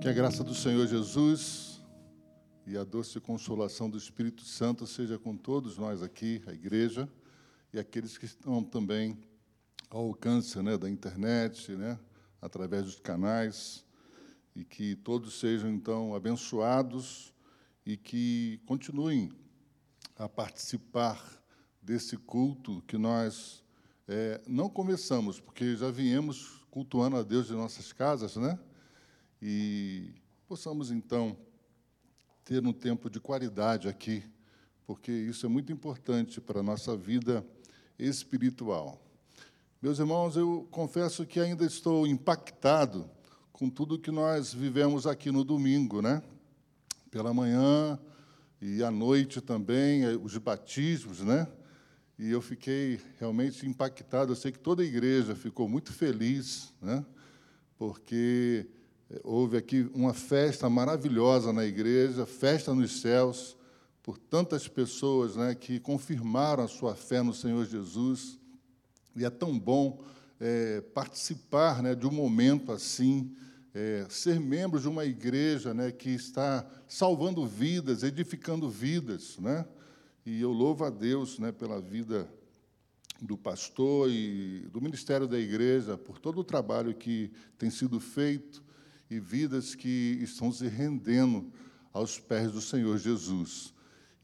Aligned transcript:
Que 0.00 0.08
a 0.08 0.14
graça 0.14 0.42
do 0.42 0.54
Senhor 0.54 0.86
Jesus 0.86 1.78
e 2.66 2.74
a 2.74 2.84
doce 2.84 3.20
consolação 3.20 3.90
do 3.90 3.98
Espírito 3.98 4.42
Santo 4.44 4.86
seja 4.86 5.18
com 5.18 5.36
todos 5.36 5.76
nós 5.76 6.02
aqui, 6.02 6.42
a 6.46 6.54
igreja, 6.54 7.06
e 7.70 7.78
aqueles 7.78 8.16
que 8.16 8.24
estão 8.24 8.64
também 8.64 9.18
ao 9.90 10.06
alcance 10.06 10.58
né, 10.62 10.78
da 10.78 10.88
internet, 10.88 11.72
né, 11.72 12.00
através 12.40 12.84
dos 12.84 12.98
canais, 12.98 13.84
e 14.56 14.64
que 14.64 14.96
todos 14.96 15.38
sejam, 15.38 15.68
então, 15.68 16.14
abençoados 16.14 17.34
e 17.84 17.94
que 17.94 18.58
continuem 18.64 19.30
a 20.16 20.30
participar 20.30 21.22
desse 21.82 22.16
culto 22.16 22.82
que 22.86 22.96
nós 22.96 23.62
é, 24.08 24.40
não 24.46 24.70
começamos, 24.70 25.38
porque 25.38 25.76
já 25.76 25.90
viemos 25.90 26.64
cultuando 26.70 27.16
a 27.16 27.22
Deus 27.22 27.50
em 27.50 27.54
nossas 27.54 27.92
casas, 27.92 28.36
né? 28.36 28.58
E 29.42 30.12
possamos, 30.46 30.90
então, 30.90 31.36
ter 32.44 32.66
um 32.66 32.72
tempo 32.72 33.08
de 33.08 33.20
qualidade 33.20 33.88
aqui, 33.88 34.22
porque 34.86 35.12
isso 35.12 35.46
é 35.46 35.48
muito 35.48 35.72
importante 35.72 36.40
para 36.40 36.60
a 36.60 36.62
nossa 36.62 36.96
vida 36.96 37.46
espiritual. 37.98 39.00
Meus 39.80 39.98
irmãos, 39.98 40.36
eu 40.36 40.66
confesso 40.70 41.24
que 41.24 41.40
ainda 41.40 41.64
estou 41.64 42.06
impactado 42.06 43.08
com 43.52 43.70
tudo 43.70 43.98
que 43.98 44.10
nós 44.10 44.52
vivemos 44.52 45.06
aqui 45.06 45.30
no 45.30 45.44
domingo, 45.44 46.02
né? 46.02 46.22
Pela 47.10 47.32
manhã 47.32 47.98
e 48.60 48.82
à 48.82 48.90
noite 48.90 49.40
também, 49.40 50.04
eh, 50.04 50.16
os 50.16 50.36
batismos, 50.36 51.20
né? 51.20 51.46
E 52.18 52.30
eu 52.30 52.42
fiquei 52.42 53.00
realmente 53.18 53.66
impactado. 53.66 54.32
Eu 54.32 54.36
sei 54.36 54.52
que 54.52 54.58
toda 54.58 54.82
a 54.82 54.86
igreja 54.86 55.34
ficou 55.34 55.66
muito 55.68 55.92
feliz, 55.92 56.74
né? 56.82 57.04
Porque 57.78 58.66
Houve 59.24 59.56
aqui 59.56 59.90
uma 59.92 60.14
festa 60.14 60.70
maravilhosa 60.70 61.52
na 61.52 61.64
igreja, 61.64 62.24
festa 62.24 62.72
nos 62.72 63.00
céus, 63.00 63.56
por 64.04 64.16
tantas 64.16 64.68
pessoas 64.68 65.34
né, 65.34 65.52
que 65.52 65.80
confirmaram 65.80 66.62
a 66.62 66.68
sua 66.68 66.94
fé 66.94 67.20
no 67.20 67.34
Senhor 67.34 67.66
Jesus. 67.66 68.38
E 69.16 69.24
é 69.24 69.30
tão 69.30 69.58
bom 69.58 70.00
é, 70.38 70.80
participar 70.94 71.82
né, 71.82 71.92
de 71.96 72.06
um 72.06 72.12
momento 72.12 72.70
assim, 72.70 73.34
é, 73.74 74.06
ser 74.08 74.38
membro 74.38 74.78
de 74.78 74.88
uma 74.88 75.04
igreja 75.04 75.74
né, 75.74 75.90
que 75.90 76.10
está 76.10 76.64
salvando 76.86 77.44
vidas, 77.44 78.04
edificando 78.04 78.70
vidas. 78.70 79.38
Né? 79.38 79.66
E 80.24 80.40
eu 80.40 80.52
louvo 80.52 80.84
a 80.84 80.90
Deus 80.90 81.36
né, 81.40 81.50
pela 81.50 81.80
vida 81.80 82.28
do 83.20 83.36
pastor 83.36 84.08
e 84.08 84.68
do 84.72 84.80
ministério 84.80 85.26
da 85.26 85.38
igreja, 85.38 85.98
por 85.98 86.20
todo 86.20 86.38
o 86.38 86.44
trabalho 86.44 86.94
que 86.94 87.32
tem 87.58 87.70
sido 87.70 87.98
feito 87.98 88.69
e 89.10 89.18
vidas 89.18 89.74
que 89.74 90.18
estão 90.22 90.52
se 90.52 90.68
rendendo 90.68 91.52
aos 91.92 92.20
pés 92.20 92.52
do 92.52 92.60
Senhor 92.60 92.96
Jesus. 92.96 93.74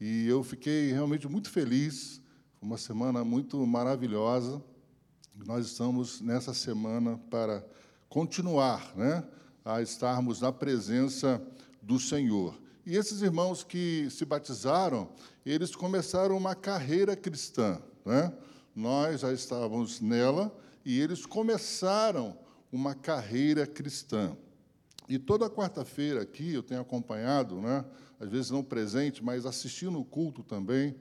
E 0.00 0.26
eu 0.28 0.44
fiquei 0.44 0.92
realmente 0.92 1.26
muito 1.26 1.50
feliz, 1.50 2.20
uma 2.62 2.78
semana 2.78 3.24
muito 3.24 3.66
maravilhosa. 3.66 4.62
Nós 5.44 5.66
estamos 5.66 6.20
nessa 6.20 6.54
semana 6.54 7.18
para 7.28 7.66
continuar 8.08 8.96
né, 8.96 9.24
a 9.64 9.82
estarmos 9.82 10.40
na 10.40 10.52
presença 10.52 11.42
do 11.82 11.98
Senhor. 11.98 12.56
E 12.86 12.94
esses 12.96 13.20
irmãos 13.22 13.64
que 13.64 14.06
se 14.10 14.24
batizaram, 14.24 15.10
eles 15.44 15.74
começaram 15.74 16.36
uma 16.36 16.54
carreira 16.54 17.16
cristã. 17.16 17.82
Né? 18.04 18.32
Nós 18.74 19.22
já 19.22 19.32
estávamos 19.32 20.00
nela 20.00 20.56
e 20.84 21.00
eles 21.00 21.26
começaram 21.26 22.38
uma 22.70 22.94
carreira 22.94 23.66
cristã. 23.66 24.36
E 25.08 25.18
toda 25.18 25.48
quarta-feira 25.48 26.22
aqui 26.22 26.54
eu 26.54 26.62
tenho 26.62 26.80
acompanhado, 26.80 27.60
né, 27.60 27.84
às 28.18 28.28
vezes 28.28 28.50
não 28.50 28.62
presente, 28.62 29.22
mas 29.22 29.46
assistindo 29.46 30.00
o 30.00 30.04
culto 30.04 30.42
também, 30.42 30.96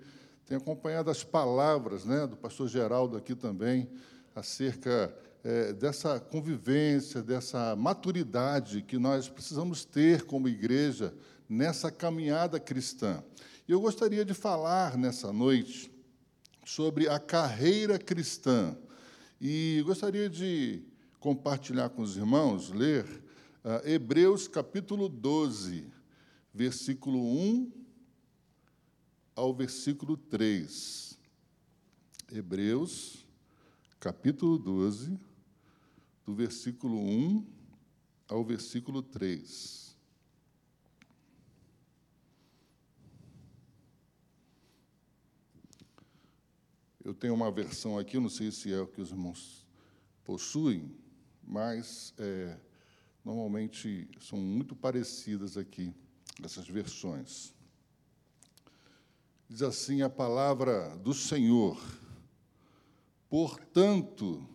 tenho 0.45 0.59
acompanhado 0.59 1.09
as 1.09 1.23
palavras 1.23 2.05
né, 2.05 2.27
do 2.27 2.37
pastor 2.37 2.67
Geraldo 2.67 3.17
aqui 3.17 3.33
também, 3.35 3.89
acerca 4.35 5.15
é, 5.43 5.73
dessa 5.73 6.19
convivência, 6.19 7.23
dessa 7.23 7.75
maturidade 7.75 8.81
que 8.81 8.97
nós 8.97 9.27
precisamos 9.27 9.85
ter 9.85 10.23
como 10.23 10.47
igreja 10.47 11.13
nessa 11.49 11.91
caminhada 11.91 12.59
cristã. 12.59 13.23
E 13.67 13.71
eu 13.71 13.81
gostaria 13.81 14.23
de 14.23 14.33
falar 14.33 14.97
nessa 14.97 15.33
noite 15.33 15.91
sobre 16.63 17.07
a 17.07 17.19
carreira 17.19 17.97
cristã. 17.97 18.77
E 19.39 19.81
gostaria 19.85 20.29
de 20.29 20.83
compartilhar 21.19 21.89
com 21.89 22.01
os 22.01 22.17
irmãos, 22.17 22.71
ler 22.71 23.05
Uh, 23.65 23.81
Hebreus 23.83 24.47
capítulo 24.47 25.09
12, 25.09 25.91
versículo 26.53 27.17
1 27.17 27.71
ao 29.35 29.55
versículo 29.55 30.15
3. 30.15 31.17
Hebreus 32.31 33.25
capítulo 33.99 34.59
12, 34.59 35.19
do 36.23 36.35
versículo 36.35 36.95
1 36.95 37.43
ao 38.27 38.45
versículo 38.45 39.01
3. 39.01 39.97
Eu 47.03 47.15
tenho 47.15 47.33
uma 47.33 47.49
versão 47.49 47.97
aqui, 47.97 48.19
não 48.19 48.29
sei 48.29 48.51
se 48.51 48.71
é 48.71 48.79
o 48.79 48.85
que 48.85 49.01
os 49.01 49.09
irmãos 49.09 49.65
possuem, 50.23 50.95
mas 51.41 52.13
é, 52.19 52.59
normalmente 53.25 54.07
são 54.19 54.37
muito 54.37 54.75
parecidas 54.75 55.57
aqui, 55.57 55.91
essas 56.43 56.67
versões. 56.67 57.55
Diz 59.49 59.63
assim 59.63 60.03
a 60.03 60.09
palavra 60.09 60.95
do 60.97 61.11
Senhor: 61.11 61.81
Portanto, 63.27 64.47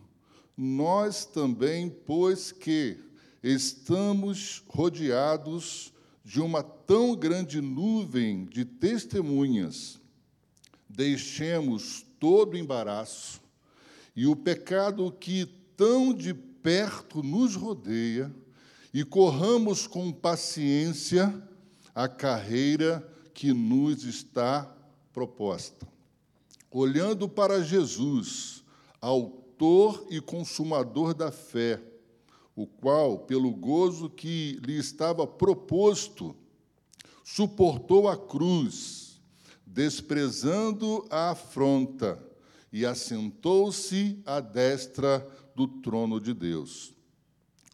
nós 0.55 1.25
também, 1.25 1.89
pois 1.89 2.53
que 2.53 2.97
estamos 3.43 4.63
rodeados 4.69 5.93
de 6.23 6.39
uma 6.39 6.63
tão 6.63 7.13
grande 7.13 7.59
nuvem 7.59 8.45
de 8.45 8.63
testemunhas, 8.63 9.99
deixemos 10.87 12.05
todo 12.19 12.53
o 12.53 12.57
embaraço 12.57 13.41
e 14.15 14.27
o 14.27 14.35
pecado 14.35 15.11
que 15.11 15.45
tão 15.75 16.13
de 16.13 16.33
perto 16.33 17.23
nos 17.23 17.55
rodeia 17.55 18.33
e 18.93 19.03
corramos 19.03 19.87
com 19.87 20.11
paciência 20.11 21.33
a 21.95 22.07
carreira 22.07 23.07
que 23.33 23.53
nos 23.53 24.03
está 24.03 24.75
proposta. 25.13 25.87
Olhando 26.69 27.27
para 27.27 27.63
Jesus, 27.63 28.63
autor 28.99 30.07
e 30.09 30.21
consumador 30.21 31.13
da 31.13 31.31
fé, 31.31 31.81
o 32.55 32.65
qual, 32.67 33.19
pelo 33.19 33.51
gozo 33.51 34.09
que 34.09 34.59
lhe 34.65 34.77
estava 34.77 35.25
proposto, 35.25 36.35
suportou 37.23 38.07
a 38.07 38.17
cruz, 38.17 39.21
desprezando 39.65 41.05
a 41.09 41.31
afronta, 41.31 42.21
e 42.73 42.85
assentou-se 42.85 44.21
à 44.25 44.39
destra 44.39 45.27
do 45.53 45.67
trono 45.67 46.21
de 46.21 46.33
Deus. 46.33 46.93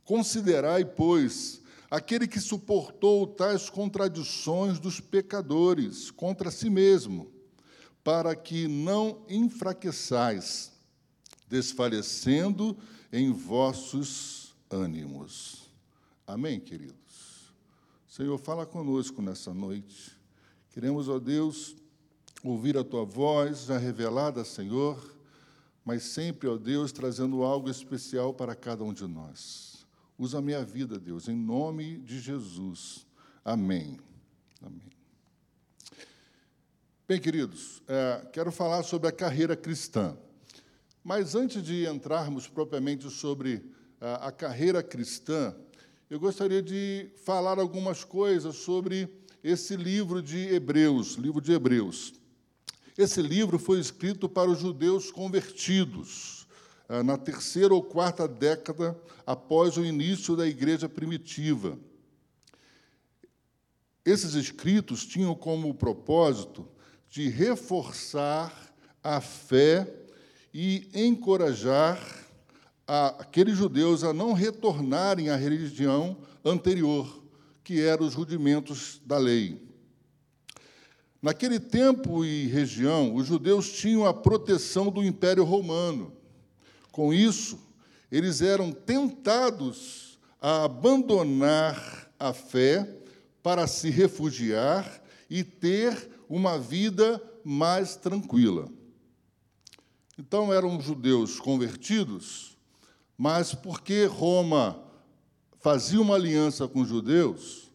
Considerai, 0.08 0.86
pois, 0.86 1.62
aquele 1.92 2.30
que 2.30 2.40
suportou 2.40 3.28
tais 3.28 3.70
contradições 3.70 4.80
dos 4.80 5.02
pecadores 5.02 6.10
contra 6.10 6.50
si 6.50 6.70
mesmo, 6.70 7.30
para 8.06 8.34
que 8.34 8.70
não 8.70 9.26
enfraqueçais, 9.28 10.72
desfalecendo 11.50 12.78
em 13.12 13.34
vossos 13.34 14.56
ânimos. 14.72 15.70
Amém, 16.26 16.58
queridos? 16.58 17.52
Senhor, 18.08 18.38
fala 18.38 18.66
conosco 18.66 19.22
nessa 19.22 19.54
noite. 19.54 20.18
Queremos, 20.70 21.10
ó 21.10 21.20
Deus, 21.20 21.76
ouvir 22.42 22.78
a 22.78 22.84
tua 22.84 23.04
voz 23.04 23.66
já 23.66 23.78
revelada, 23.78 24.46
Senhor, 24.46 25.18
mas 25.84 26.04
sempre, 26.04 26.48
ó 26.48 26.56
Deus, 26.56 26.94
trazendo 26.94 27.44
algo 27.44 27.70
especial 27.70 28.34
para 28.34 28.56
cada 28.56 28.86
um 28.86 28.94
de 28.94 29.06
nós. 29.06 29.77
Usa 30.20 30.40
a 30.40 30.42
minha 30.42 30.66
vida, 30.66 30.98
Deus, 30.98 31.28
em 31.28 31.36
nome 31.36 31.98
de 32.00 32.20
Jesus. 32.20 33.06
Amém. 33.46 34.00
Amém. 34.62 34.90
Bem, 37.08 37.22
queridos, 37.22 37.84
é, 37.88 38.28
quero 38.34 38.52
falar 38.52 38.82
sobre 38.82 39.08
a 39.08 39.12
carreira 39.12 39.56
cristã. 39.56 40.18
Mas 41.04 41.36
antes 41.36 41.62
de 41.62 41.86
entrarmos 41.86 42.48
propriamente 42.48 43.10
sobre 43.12 43.64
a, 44.02 44.08
é, 44.08 44.28
a 44.28 44.32
carreira 44.32 44.82
cristã, 44.82 45.56
eu 46.10 46.20
gostaria 46.20 46.64
de 46.64 47.12
falar 47.24 47.60
algumas 47.60 48.04
coisas 48.04 48.56
sobre 48.56 49.08
esse 49.44 49.76
livro 49.76 50.22
de 50.22 50.48
Hebreus, 50.48 51.14
livro 51.14 51.40
de 51.40 51.52
Hebreus. 51.52 52.14
Esse 52.98 53.22
livro 53.22 53.60
foi 53.60 53.80
escrito 53.80 54.28
para 54.28 54.50
os 54.50 54.60
judeus 54.60 55.12
convertidos 55.12 56.37
na 57.04 57.18
terceira 57.18 57.74
ou 57.74 57.84
quarta 57.84 58.28
década 58.28 58.98
após 59.26 59.76
o 59.78 59.84
início 59.84 60.36
da 60.36 60.48
igreja 60.48 60.88
primitiva. 60.88 61.78
esses 64.06 64.36
escritos 64.36 65.06
tinham 65.06 65.36
como 65.36 65.74
propósito 65.74 66.66
de 67.10 67.28
reforçar 67.28 68.74
a 69.04 69.20
fé 69.20 69.86
e 70.54 70.90
encorajar 70.94 72.02
aqueles 72.88 73.58
judeus 73.58 74.04
a 74.06 74.14
não 74.14 74.32
retornarem 74.32 75.30
à 75.30 75.36
religião 75.36 76.18
anterior, 76.44 77.22
que 77.64 77.82
eram 77.82 78.06
os 78.06 78.14
rudimentos 78.14 79.02
da 79.06 79.18
lei. 79.18 79.62
Naquele 81.22 81.60
tempo 81.60 82.24
e 82.24 82.48
região, 82.48 83.14
os 83.14 83.28
judeus 83.28 83.70
tinham 83.74 84.06
a 84.06 84.14
proteção 84.14 84.90
do 84.90 85.04
Império 85.04 85.44
Romano. 85.44 86.17
Com 86.98 87.14
isso, 87.14 87.60
eles 88.12 88.42
eram 88.42 88.72
tentados 88.72 90.18
a 90.42 90.64
abandonar 90.64 92.12
a 92.20 92.34
fé 92.34 92.92
para 93.44 93.68
se 93.68 93.92
refugiar 93.92 95.00
e 95.30 95.44
ter 95.44 96.10
uma 96.28 96.58
vida 96.58 97.22
mais 97.44 97.96
tranquila. 97.96 98.68
Então, 100.18 100.52
eram 100.52 100.82
judeus 100.82 101.40
convertidos, 101.40 102.58
mas 103.16 103.54
porque 103.54 104.06
Roma 104.06 104.84
fazia 105.60 106.02
uma 106.02 106.16
aliança 106.16 106.68
com 106.68 106.82
os 106.82 106.90
judeus 106.90 107.72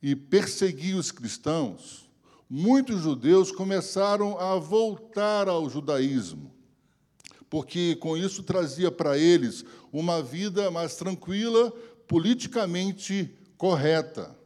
e 0.00 0.16
perseguia 0.16 0.96
os 0.96 1.12
cristãos, 1.12 2.08
muitos 2.48 3.02
judeus 3.02 3.52
começaram 3.52 4.40
a 4.40 4.56
voltar 4.56 5.46
ao 5.46 5.68
judaísmo, 5.68 6.55
porque 7.48 7.96
com 7.96 8.16
isso 8.16 8.42
trazia 8.42 8.90
para 8.90 9.16
eles 9.16 9.64
uma 9.92 10.22
vida 10.22 10.70
mais 10.70 10.96
tranquila, 10.96 11.70
politicamente 12.06 13.34
correta. 13.56 14.36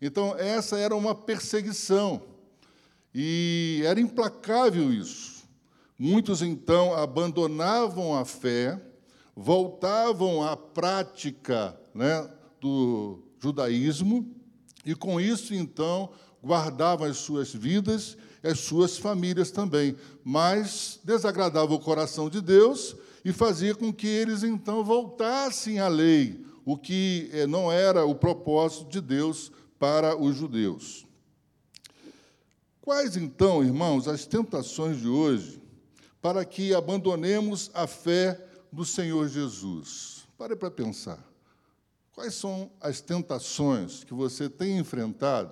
Então, 0.00 0.36
essa 0.36 0.78
era 0.78 0.94
uma 0.94 1.14
perseguição, 1.14 2.22
e 3.14 3.82
era 3.84 4.00
implacável 4.00 4.92
isso. 4.92 5.44
Muitos, 5.98 6.42
então, 6.42 6.94
abandonavam 6.94 8.16
a 8.16 8.24
fé, 8.24 8.80
voltavam 9.36 10.42
à 10.42 10.56
prática 10.56 11.78
né, 11.94 12.28
do 12.60 13.22
judaísmo, 13.40 14.28
e 14.84 14.94
com 14.94 15.20
isso, 15.20 15.54
então, 15.54 16.10
guardavam 16.42 17.08
as 17.08 17.16
suas 17.16 17.52
vidas 17.54 18.16
as 18.44 18.60
suas 18.60 18.98
famílias 18.98 19.50
também, 19.50 19.96
mas 20.22 21.00
desagradava 21.02 21.72
o 21.72 21.80
coração 21.80 22.28
de 22.28 22.40
Deus 22.40 22.94
e 23.24 23.32
fazia 23.32 23.74
com 23.74 23.92
que 23.92 24.06
eles, 24.06 24.42
então, 24.42 24.84
voltassem 24.84 25.80
à 25.80 25.88
lei, 25.88 26.44
o 26.64 26.76
que 26.76 27.30
eh, 27.32 27.46
não 27.46 27.72
era 27.72 28.04
o 28.04 28.14
propósito 28.14 28.90
de 28.90 29.00
Deus 29.00 29.50
para 29.78 30.14
os 30.14 30.36
judeus. 30.36 31.06
Quais, 32.82 33.16
então, 33.16 33.64
irmãos, 33.64 34.06
as 34.06 34.26
tentações 34.26 35.00
de 35.00 35.08
hoje 35.08 35.62
para 36.20 36.44
que 36.44 36.74
abandonemos 36.74 37.70
a 37.72 37.86
fé 37.86 38.38
do 38.70 38.84
Senhor 38.84 39.26
Jesus? 39.26 40.26
Pare 40.36 40.54
para 40.54 40.70
pensar. 40.70 41.18
Quais 42.12 42.34
são 42.34 42.70
as 42.80 43.00
tentações 43.00 44.04
que 44.04 44.12
você 44.12 44.50
tem 44.50 44.78
enfrentado 44.78 45.50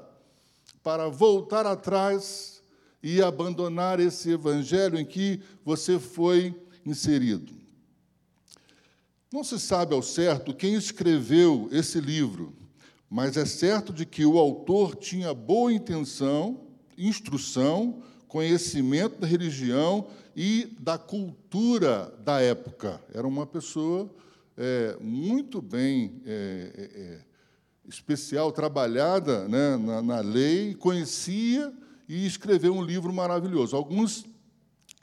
para 0.83 1.09
voltar 1.09 1.67
atrás 1.67 2.62
e 3.03 3.21
abandonar 3.21 3.99
esse 3.99 4.31
evangelho 4.31 4.99
em 4.99 5.05
que 5.05 5.41
você 5.65 5.99
foi 5.99 6.55
inserido? 6.87 7.53
Não 9.33 9.43
se 9.43 9.59
sabe 9.59 9.95
ao 9.95 10.03
certo 10.03 10.55
quem 10.55 10.75
escreveu 10.75 11.69
esse 11.73 12.01
livro, 12.01 12.55
mas 13.09 13.37
é 13.37 13.45
certo 13.45 13.93
de 13.93 14.07
que 14.07 14.25
o 14.25 14.39
autor 14.39 14.95
tinha 14.95 15.35
boa 15.35 15.73
intenção 15.73 16.73
instrução, 16.97 18.03
conhecimento 18.29 19.21
da 19.21 19.27
religião 19.27 20.07
e 20.35 20.75
da 20.79 20.97
cultura 20.97 22.13
da 22.25 22.41
época. 22.41 23.01
Era 23.13 23.27
uma 23.27 23.47
pessoa 23.47 24.11
é, 24.57 24.97
muito 25.01 25.61
bem 25.61 26.23
é, 26.25 26.31
é, 26.75 26.83
é, 26.83 27.21
especial, 27.89 28.53
trabalhada 28.53 29.49
né, 29.49 29.77
na, 29.77 30.03
na 30.03 30.21
lei, 30.21 30.75
conhecia 30.75 31.73
e 32.13 32.27
escreveu 32.27 32.75
um 32.75 32.85
livro 32.85 33.11
maravilhoso. 33.11 33.75
Alguns 33.75 34.27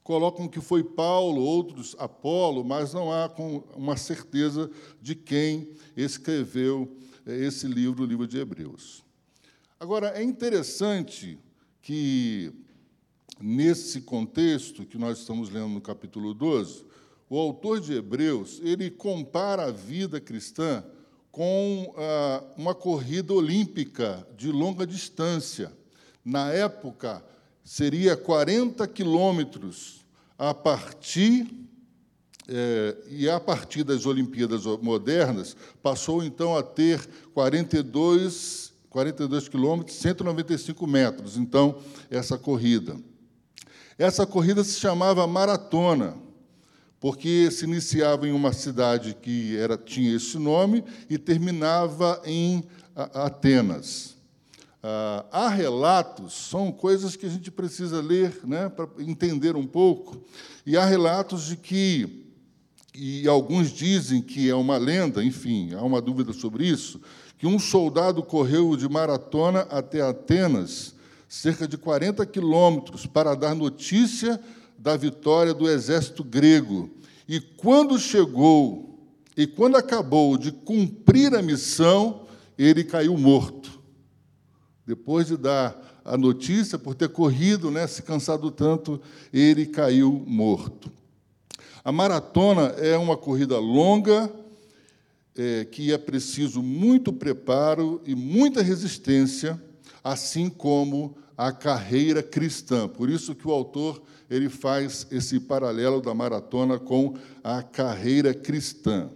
colocam 0.03 0.47
que 0.47 0.61
foi 0.61 0.83
Paulo, 0.83 1.41
outros 1.41 1.95
Apolo, 1.97 2.63
mas 2.63 2.93
não 2.93 3.11
há 3.11 3.27
uma 3.75 3.97
certeza 3.97 4.69
de 5.01 5.15
quem 5.15 5.71
escreveu 5.97 6.95
é, 7.25 7.35
esse 7.35 7.65
livro, 7.65 8.03
o 8.03 8.05
livro 8.05 8.27
de 8.27 8.37
Hebreus. 8.37 9.03
Agora, 9.79 10.09
é 10.09 10.21
interessante 10.21 11.39
que, 11.81 12.53
nesse 13.41 14.01
contexto 14.01 14.85
que 14.85 14.99
nós 14.99 15.17
estamos 15.17 15.49
lendo 15.49 15.69
no 15.69 15.81
capítulo 15.81 16.31
12, 16.35 16.85
o 17.27 17.39
autor 17.39 17.79
de 17.79 17.93
Hebreus 17.93 18.61
ele 18.63 18.91
compara 18.91 19.65
a 19.65 19.71
vida 19.71 20.21
cristã 20.21 20.83
com 21.31 21.91
ah, 21.97 22.43
uma 22.55 22.75
corrida 22.75 23.33
olímpica 23.33 24.27
de 24.37 24.51
longa 24.51 24.85
distância. 24.85 25.78
Na 26.23 26.51
época, 26.51 27.23
seria 27.63 28.15
40 28.15 28.87
quilômetros 28.87 30.05
a 30.37 30.53
partir 30.53 31.47
é, 32.47 32.97
e 33.09 33.29
a 33.29 33.39
partir 33.39 33.83
das 33.83 34.05
Olimpíadas 34.05 34.65
modernas, 34.81 35.55
passou 35.83 36.23
então 36.23 36.57
a 36.57 36.63
ter 36.63 37.07
42 37.33 38.69
42 38.89 39.47
quilômetros, 39.47 39.97
195 39.97 40.87
metros, 40.87 41.37
então, 41.37 41.79
essa 42.09 42.37
corrida. 42.37 42.97
Essa 43.97 44.25
corrida 44.25 44.63
se 44.63 44.79
chamava 44.79 45.27
maratona, 45.27 46.17
porque 46.99 47.51
se 47.51 47.65
iniciava 47.65 48.27
em 48.27 48.31
uma 48.31 48.51
cidade 48.51 49.15
que 49.21 49.55
era, 49.57 49.77
tinha 49.77 50.15
esse 50.15 50.37
nome 50.37 50.83
e 51.09 51.17
terminava 51.17 52.21
em 52.25 52.63
Atenas. 52.95 54.17
Ah, 54.81 55.25
há 55.29 55.49
relatos, 55.49 56.33
são 56.33 56.71
coisas 56.71 57.15
que 57.15 57.25
a 57.25 57.29
gente 57.29 57.51
precisa 57.51 58.01
ler 58.01 58.39
né, 58.45 58.69
para 58.69 58.87
entender 58.99 59.57
um 59.57 59.67
pouco, 59.67 60.23
e 60.65 60.77
há 60.77 60.85
relatos 60.85 61.47
de 61.47 61.57
que, 61.57 62.25
e 62.95 63.27
alguns 63.27 63.71
dizem 63.71 64.21
que 64.21 64.49
é 64.49 64.55
uma 64.55 64.77
lenda, 64.77 65.21
enfim, 65.23 65.73
há 65.73 65.83
uma 65.83 66.01
dúvida 66.01 66.31
sobre 66.31 66.65
isso, 66.65 67.01
que 67.37 67.45
um 67.45 67.59
soldado 67.59 68.23
correu 68.23 68.75
de 68.77 68.87
maratona 68.87 69.61
até 69.69 70.01
Atenas, 70.01 70.95
cerca 71.27 71.67
de 71.67 71.77
40 71.77 72.25
quilômetros, 72.25 73.05
para 73.05 73.35
dar 73.35 73.53
notícia 73.53 74.39
da 74.77 74.95
vitória 74.95 75.53
do 75.53 75.69
exército 75.69 76.23
grego. 76.23 76.89
E 77.27 77.39
quando 77.39 77.99
chegou, 77.99 78.97
e 79.35 79.45
quando 79.45 79.75
acabou 79.75 80.37
de 80.37 80.51
cumprir 80.51 81.35
a 81.35 81.41
missão, 81.41 82.25
ele 82.57 82.83
caiu 82.83 83.17
morto. 83.17 83.78
Depois 84.89 85.27
de 85.27 85.37
dar 85.37 86.01
a 86.03 86.17
notícia, 86.17 86.75
por 86.79 86.95
ter 86.95 87.09
corrido, 87.09 87.69
né, 87.69 87.85
se 87.85 88.01
cansado 88.01 88.49
tanto, 88.49 88.99
ele 89.31 89.67
caiu 89.67 90.23
morto. 90.25 90.91
A 91.85 91.91
maratona 91.91 92.73
é 92.75 92.97
uma 92.97 93.15
corrida 93.15 93.59
longa, 93.59 94.33
é, 95.37 95.63
que 95.65 95.93
é 95.93 95.97
preciso 95.99 96.63
muito 96.63 97.13
preparo 97.13 98.01
e 98.03 98.15
muita 98.15 98.63
resistência, 98.63 99.61
assim 100.03 100.49
como 100.49 101.15
a 101.37 101.51
carreira 101.51 102.23
cristã. 102.23 102.87
Por 102.87 103.11
isso 103.11 103.35
que 103.35 103.47
o 103.47 103.51
autor 103.51 104.01
ele 104.27 104.49
faz 104.49 105.05
esse 105.11 105.39
paralelo 105.39 106.01
da 106.01 106.15
maratona 106.15 106.79
com 106.79 107.13
a 107.43 107.61
carreira 107.61 108.33
cristã. 108.33 109.07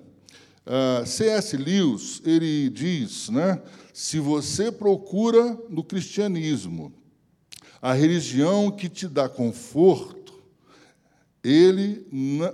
Ah, 0.66 1.04
C.S. 1.06 1.58
Lewis 1.58 2.22
ele 2.26 2.70
diz, 2.70 3.30
né, 3.30 3.62
se 3.94 4.20
você 4.20 4.72
procura 4.72 5.58
no 5.70 5.84
cristianismo 5.84 6.94
a 7.82 7.92
religião 7.94 8.72
que 8.72 8.88
te 8.88 9.08
dá 9.08 9.28
conforto, 9.28 10.34
ele, 11.44 12.08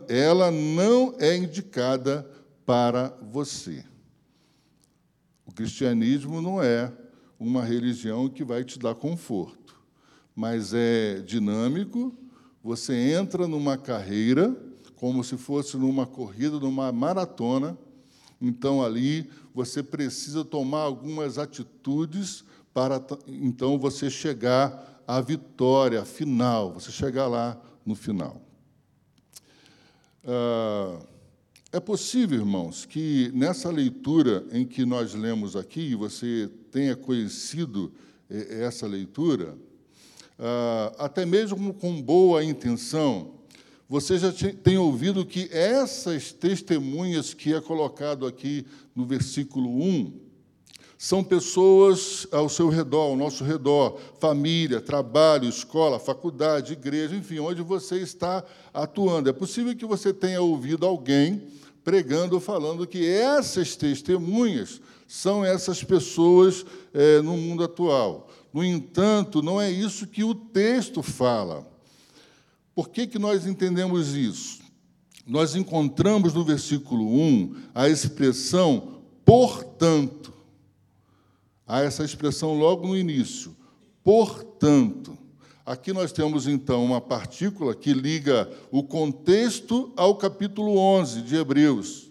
ela 0.07 0.49
não 0.49 1.13
é 1.19 1.37
indicada 1.37 2.27
para 2.65 3.15
você. 3.31 3.85
O 5.45 5.51
cristianismo 5.51 6.41
não 6.41 6.61
é 6.61 6.91
uma 7.39 7.63
religião 7.63 8.27
que 8.27 8.43
vai 8.43 8.63
te 8.63 8.79
dar 8.79 8.95
conforto, 8.95 9.79
mas 10.35 10.73
é 10.73 11.19
dinâmico. 11.19 12.17
Você 12.63 12.95
entra 12.95 13.47
numa 13.47 13.77
carreira 13.77 14.55
como 14.95 15.23
se 15.23 15.37
fosse 15.37 15.77
numa 15.77 16.05
corrida, 16.05 16.59
numa 16.59 16.91
maratona. 16.91 17.77
Então 18.41 18.83
ali 18.83 19.29
você 19.53 19.83
precisa 19.83 20.45
tomar 20.45 20.81
algumas 20.81 21.37
atitudes 21.37 22.43
para 22.73 23.01
então 23.27 23.77
você 23.77 24.09
chegar 24.09 25.03
à 25.05 25.19
vitória 25.19 26.05
final, 26.05 26.73
você 26.73 26.91
chegar 26.91 27.27
lá 27.27 27.59
no 27.85 27.95
final. 27.95 28.41
Ah, 30.23 30.99
é 31.71 31.79
possível, 31.79 32.39
irmãos, 32.39 32.85
que 32.85 33.31
nessa 33.33 33.69
leitura 33.69 34.45
em 34.51 34.65
que 34.65 34.85
nós 34.85 35.13
lemos 35.13 35.55
aqui, 35.55 35.95
você 35.95 36.49
tenha 36.71 36.95
conhecido 36.95 37.91
essa 38.29 38.87
leitura, 38.87 39.57
ah, 40.37 40.93
até 40.99 41.25
mesmo 41.25 41.73
com 41.73 42.01
boa 42.01 42.43
intenção, 42.43 43.38
você 43.89 44.19
já 44.19 44.31
tem 44.31 44.77
ouvido 44.77 45.25
que 45.25 45.49
essas 45.51 46.31
testemunhas 46.31 47.33
que 47.33 47.55
é 47.55 47.59
colocado 47.59 48.27
aqui 48.27 48.63
no 48.95 49.03
versículo 49.03 49.67
1 49.67 50.13
são 50.95 51.23
pessoas 51.23 52.27
ao 52.31 52.47
seu 52.49 52.69
redor, 52.69 53.03
ao 53.03 53.17
nosso 53.17 53.43
redor, 53.43 53.99
família, 54.19 54.79
trabalho, 54.79 55.49
escola, 55.49 55.97
faculdade, 55.97 56.73
igreja, 56.73 57.15
enfim, 57.15 57.39
onde 57.39 57.63
você 57.63 57.95
está 57.95 58.43
atuando. 58.71 59.29
É 59.29 59.33
possível 59.33 59.75
que 59.75 59.85
você 59.85 60.13
tenha 60.13 60.41
ouvido 60.41 60.85
alguém 60.85 61.47
pregando 61.83 62.35
ou 62.35 62.41
falando 62.41 62.85
que 62.85 63.07
essas 63.07 63.75
testemunhas 63.75 64.79
são 65.07 65.43
essas 65.43 65.83
pessoas 65.83 66.63
é, 66.93 67.21
no 67.21 67.35
mundo 67.35 67.63
atual. 67.63 68.29
No 68.53 68.63
entanto, 68.63 69.41
não 69.41 69.59
é 69.59 69.71
isso 69.71 70.05
que 70.05 70.23
o 70.23 70.35
texto 70.35 71.01
fala. 71.01 71.68
Por 72.79 72.87
que, 72.87 73.05
que 73.05 73.19
nós 73.19 73.45
entendemos 73.45 74.15
isso? 74.15 74.59
Nós 75.27 75.53
encontramos 75.53 76.33
no 76.33 76.45
versículo 76.45 77.13
1 77.13 77.55
a 77.75 77.89
expressão 77.89 79.01
portanto 79.25 80.33
há 81.67 81.81
essa 81.81 82.05
expressão 82.05 82.53
logo 82.53 82.87
no 82.87 82.95
início. 82.95 83.53
Portanto, 84.01 85.17
aqui 85.65 85.91
nós 85.91 86.13
temos 86.13 86.47
então 86.47 86.85
uma 86.85 87.01
partícula 87.01 87.75
que 87.75 87.91
liga 87.91 88.49
o 88.71 88.81
contexto 88.81 89.91
ao 89.97 90.15
capítulo 90.15 90.77
11 90.77 91.23
de 91.23 91.35
Hebreus, 91.35 92.09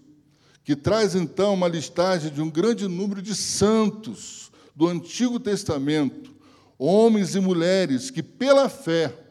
que 0.62 0.76
traz 0.76 1.14
então 1.14 1.54
uma 1.54 1.66
listagem 1.66 2.30
de 2.30 2.42
um 2.42 2.50
grande 2.50 2.86
número 2.86 3.22
de 3.22 3.34
santos 3.34 4.50
do 4.76 4.86
Antigo 4.86 5.40
Testamento, 5.40 6.30
homens 6.78 7.34
e 7.34 7.40
mulheres 7.40 8.10
que 8.10 8.22
pela 8.22 8.68
fé, 8.68 9.27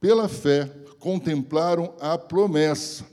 pela 0.00 0.28
fé, 0.28 0.70
contemplaram 0.98 1.94
a 2.00 2.16
promessa. 2.16 3.04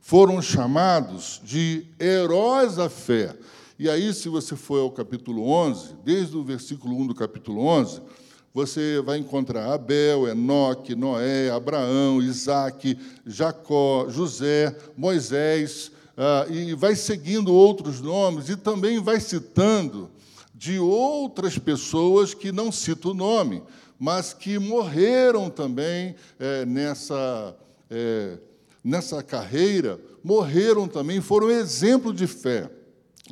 Foram 0.00 0.40
chamados 0.40 1.40
de 1.42 1.86
heróis 1.98 2.76
da 2.76 2.88
fé. 2.88 3.36
E 3.78 3.90
aí, 3.90 4.14
se 4.14 4.28
você 4.28 4.56
for 4.56 4.80
ao 4.80 4.90
capítulo 4.90 5.48
11, 5.48 5.96
desde 6.04 6.36
o 6.36 6.44
versículo 6.44 6.96
1 6.96 7.08
do 7.08 7.14
capítulo 7.14 7.62
11, 7.66 8.00
você 8.54 9.02
vai 9.04 9.18
encontrar 9.18 9.70
Abel, 9.70 10.26
Enoque, 10.26 10.94
Noé, 10.94 11.50
Abraão, 11.50 12.22
Isaac, 12.22 12.96
Jacó, 13.26 14.06
José, 14.08 14.74
Moisés, 14.96 15.92
ah, 16.16 16.46
e 16.48 16.72
vai 16.72 16.96
seguindo 16.96 17.52
outros 17.52 18.00
nomes, 18.00 18.48
e 18.48 18.56
também 18.56 18.98
vai 18.98 19.20
citando 19.20 20.08
de 20.54 20.78
outras 20.78 21.58
pessoas 21.58 22.32
que 22.32 22.50
não 22.50 22.72
cito 22.72 23.10
o 23.10 23.14
nome, 23.14 23.62
mas 23.98 24.32
que 24.32 24.58
morreram 24.58 25.48
também 25.50 26.14
é, 26.38 26.64
nessa, 26.64 27.56
é, 27.90 28.38
nessa 28.84 29.22
carreira, 29.22 30.00
morreram 30.22 30.88
também, 30.88 31.20
foram 31.20 31.50
exemplo 31.50 32.12
de 32.12 32.26
fé. 32.26 32.70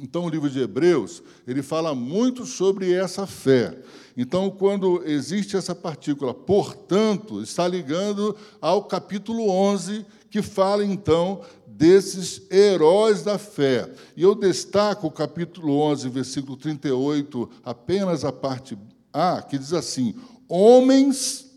Então, 0.00 0.24
o 0.24 0.28
livro 0.28 0.50
de 0.50 0.58
Hebreus, 0.58 1.22
ele 1.46 1.62
fala 1.62 1.94
muito 1.94 2.44
sobre 2.44 2.92
essa 2.92 3.26
fé. 3.26 3.78
Então, 4.16 4.50
quando 4.50 5.02
existe 5.06 5.56
essa 5.56 5.74
partícula, 5.74 6.34
portanto, 6.34 7.40
está 7.40 7.66
ligando 7.68 8.36
ao 8.60 8.84
capítulo 8.84 9.48
11, 9.48 10.04
que 10.30 10.42
fala 10.42 10.84
então 10.84 11.42
desses 11.64 12.42
heróis 12.50 13.22
da 13.22 13.38
fé. 13.38 13.88
E 14.16 14.22
eu 14.22 14.34
destaco 14.34 15.06
o 15.06 15.12
capítulo 15.12 15.78
11, 15.78 16.08
versículo 16.08 16.56
38, 16.56 17.48
apenas 17.64 18.24
a 18.24 18.32
parte 18.32 18.76
A, 19.12 19.42
que 19.42 19.56
diz 19.56 19.72
assim: 19.72 20.14
Homens 20.48 21.50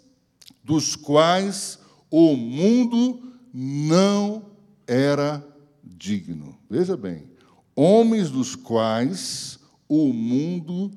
dos 0.63 0.95
quais 0.95 1.79
o 2.09 2.35
mundo 2.35 3.21
não 3.53 4.45
era 4.85 5.45
digno. 5.83 6.57
Veja 6.69 6.95
bem, 6.95 7.23
homens 7.75 8.29
dos 8.29 8.55
quais 8.55 9.59
o 9.87 10.11
mundo 10.11 10.91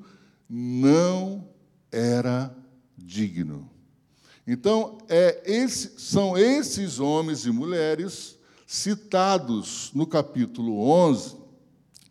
não 0.49 1.47
era 1.91 2.55
digno. 2.97 3.69
Então, 4.45 4.97
é 5.07 5.41
esse, 5.45 5.93
são 5.97 6.37
esses 6.37 6.99
homens 6.99 7.45
e 7.45 7.51
mulheres 7.51 8.37
citados 8.65 9.91
no 9.93 10.05
capítulo 10.07 10.81
11, 10.89 11.35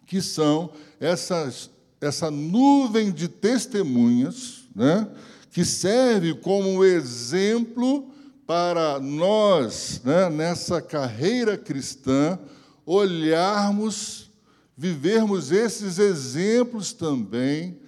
que 0.07 0.23
são 0.23 0.73
essas, 0.99 1.71
essa 2.01 2.31
nuvem 2.31 3.11
de 3.11 3.29
testemunhas, 3.29 4.69
né, 4.75 5.09
que 5.51 5.65
serve 5.65 6.35
como 6.35 6.85
exemplo 6.85 8.11
para 8.47 8.99
nós, 8.99 10.01
né, 10.05 10.29
nessa 10.29 10.81
carreira 10.81 11.57
cristã, 11.57 12.39
olharmos 12.85 14.31
vivermos 14.77 15.53
esses 15.53 15.99
exemplos 15.99 16.93
também, 16.93 17.79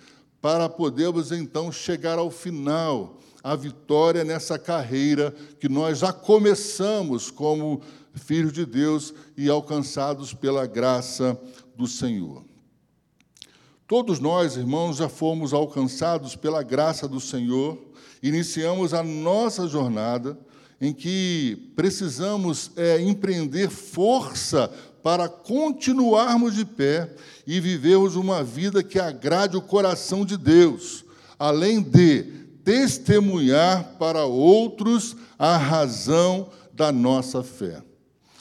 para 0.42 0.68
podermos 0.68 1.32
então 1.32 1.72
chegar 1.72 2.18
ao 2.18 2.30
final, 2.30 3.18
a 3.42 3.56
vitória 3.56 4.22
nessa 4.24 4.58
carreira 4.58 5.34
que 5.58 5.68
nós 5.68 6.00
já 6.00 6.12
começamos 6.12 7.30
como 7.30 7.80
filhos 8.14 8.52
de 8.52 8.66
Deus 8.66 9.14
e 9.36 9.48
alcançados 9.48 10.34
pela 10.34 10.66
graça 10.66 11.40
do 11.74 11.86
Senhor. 11.86 12.44
Todos 13.92 14.20
nós, 14.20 14.56
irmãos, 14.56 14.96
já 14.96 15.06
fomos 15.06 15.52
alcançados 15.52 16.34
pela 16.34 16.62
graça 16.62 17.06
do 17.06 17.20
Senhor, 17.20 17.78
iniciamos 18.22 18.94
a 18.94 19.02
nossa 19.02 19.68
jornada 19.68 20.38
em 20.80 20.94
que 20.94 21.70
precisamos 21.76 22.70
é, 22.74 22.98
empreender 23.02 23.68
força 23.68 24.72
para 25.02 25.28
continuarmos 25.28 26.54
de 26.54 26.64
pé 26.64 27.14
e 27.46 27.60
vivermos 27.60 28.16
uma 28.16 28.42
vida 28.42 28.82
que 28.82 28.98
agrade 28.98 29.58
o 29.58 29.60
coração 29.60 30.24
de 30.24 30.38
Deus, 30.38 31.04
além 31.38 31.82
de 31.82 32.22
testemunhar 32.64 33.96
para 33.98 34.24
outros 34.24 35.14
a 35.38 35.58
razão 35.58 36.48
da 36.72 36.90
nossa 36.90 37.42
fé. 37.42 37.82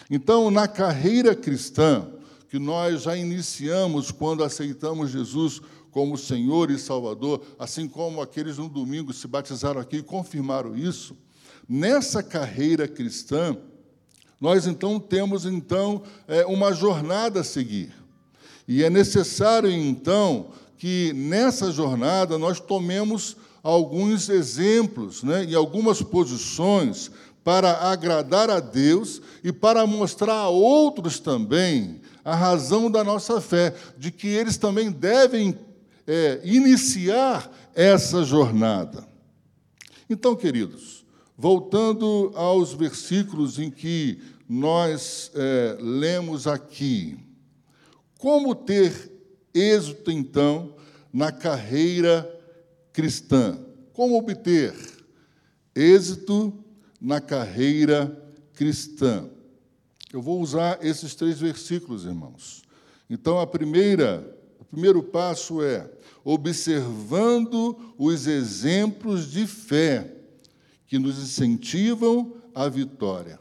Então, 0.10 0.50
na 0.50 0.66
carreira 0.66 1.36
cristã, 1.36 2.08
que 2.52 2.60
nós 2.60 3.04
já 3.04 3.16
iniciamos 3.16 4.12
quando 4.12 4.44
aceitamos 4.44 5.10
Jesus 5.10 5.62
como 5.90 6.18
Senhor 6.18 6.70
e 6.70 6.78
Salvador, 6.78 7.42
assim 7.58 7.88
como 7.88 8.22
aqueles 8.22 8.58
no 8.58 8.68
domingo 8.68 9.14
se 9.14 9.26
batizaram 9.26 9.80
aqui 9.80 9.98
e 9.98 10.04
confirmaram 10.04 10.76
isso, 10.76 11.16
nessa 11.68 12.22
carreira 12.22 12.90
cristã, 12.90 13.56
nós 14.40 14.68
então 14.68 15.00
temos 15.00 15.46
então 15.46 16.04
é, 16.28 16.46
uma 16.46 16.74
jornada 16.74 17.40
a 17.40 17.44
seguir. 17.44 17.94
E 18.68 18.84
é 18.84 18.90
necessário 18.90 19.72
então 19.72 20.50
que 20.78 21.14
nessa 21.14 21.72
jornada 21.72 22.38
nós 22.38 22.60
tomemos 22.60 23.38
alguns 23.64 24.28
exemplos 24.28 25.24
né, 25.24 25.46
e 25.46 25.56
algumas 25.56 26.02
posições 26.02 27.12
para 27.46 27.90
agradar 27.90 28.50
a 28.50 28.60
Deus 28.60 29.22
e 29.42 29.54
para 29.54 29.88
mostrar 29.88 30.34
a 30.34 30.50
outros 30.50 31.18
também 31.18 32.02
a 32.24 32.36
razão 32.36 32.90
da 32.90 33.04
nossa 33.04 33.42
fé, 33.42 33.74
de 33.98 34.12
que 34.12 34.28
eles 34.28 34.58
também 34.58 34.92
devem 34.92 35.58
é, 36.06 36.42
iniciar 36.44 37.52
essa 37.74 38.24
jornada. 38.24 39.08
Então, 40.10 40.36
queridos, 40.36 41.06
voltando 41.38 42.32
aos 42.36 42.74
versículos 42.74 43.58
em 43.58 43.72
que 43.72 44.22
nós 44.48 45.32
é, 45.34 45.78
lemos 45.80 46.46
aqui. 46.46 47.18
Como 48.18 48.54
ter 48.54 49.12
êxito, 49.54 50.12
então, 50.12 50.76
na 51.12 51.32
carreira 51.32 52.30
cristã? 52.92 53.58
Como 53.94 54.18
obter 54.18 54.74
êxito 55.74 56.54
na 57.00 57.22
carreira 57.22 58.16
cristã? 58.54 59.30
Eu 60.12 60.22
vou 60.22 60.42
usar 60.42 60.80
esses 60.82 61.16
três 61.16 61.40
versículos, 61.40 62.06
irmãos. 62.06 62.62
Então, 63.10 63.40
a 63.40 63.48
primeira, 63.48 64.38
o 64.60 64.66
primeiro 64.66 65.02
passo 65.02 65.62
é 65.62 65.90
observando 66.24 67.94
os 67.98 68.28
exemplos 68.28 69.30
de 69.30 69.48
fé 69.48 70.14
que 70.88 71.00
nos 71.00 71.18
incentivam 71.18 72.36
à 72.54 72.68
vitória 72.68 73.40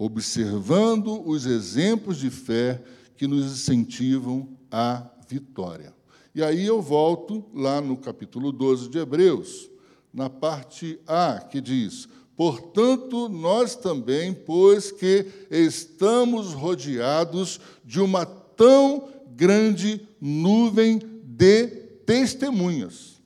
observando 0.00 1.20
os 1.28 1.44
exemplos 1.44 2.16
de 2.16 2.30
fé 2.30 2.82
que 3.18 3.26
nos 3.26 3.44
incentivam 3.44 4.48
à 4.70 5.06
vitória. 5.28 5.94
E 6.34 6.42
aí 6.42 6.64
eu 6.64 6.80
volto 6.80 7.44
lá 7.52 7.82
no 7.82 7.98
capítulo 7.98 8.50
12 8.50 8.88
de 8.88 8.96
Hebreus, 8.96 9.70
na 10.10 10.30
parte 10.30 10.98
A, 11.06 11.38
que 11.38 11.60
diz: 11.60 12.08
Portanto, 12.40 13.28
nós 13.28 13.76
também, 13.76 14.32
pois 14.32 14.90
que 14.90 15.26
estamos 15.50 16.54
rodeados 16.54 17.60
de 17.84 18.00
uma 18.00 18.24
tão 18.24 19.10
grande 19.36 20.08
nuvem 20.18 20.98
de 21.22 21.66
testemunhas. 22.06 23.20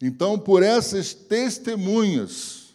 Então, 0.00 0.38
por 0.38 0.62
essas 0.62 1.12
testemunhas, 1.12 2.68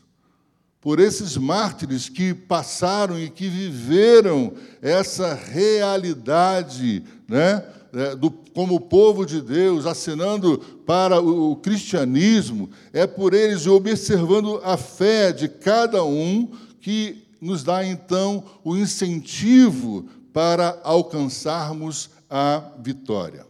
por 0.82 1.00
esses 1.00 1.38
mártires 1.38 2.10
que 2.10 2.34
passaram 2.34 3.18
e 3.18 3.30
que 3.30 3.48
viveram 3.48 4.56
essa 4.82 5.34
realidade, 5.34 7.02
né, 7.30 7.66
é, 7.94 8.16
do, 8.16 8.32
como 8.32 8.80
povo 8.82 9.24
de 9.24 9.40
Deus, 9.40 9.86
assinando 9.86 10.58
para 10.84 11.22
o, 11.22 11.52
o 11.52 11.56
cristianismo, 11.58 12.70
é 12.92 13.06
por 13.06 13.36
eles 13.36 13.68
observando 13.68 14.60
a 14.64 14.76
fé 14.78 15.32
de 15.32 15.48
cada 15.48 16.04
um 16.04 16.50
que 16.82 17.24
nos 17.40 17.64
dá 17.64 17.86
então 17.86 18.44
o 18.64 18.76
incentivo 18.76 20.08
para 20.34 20.82
alcançarmos 20.84 22.10
a 22.28 22.72
vitória. 22.80 23.46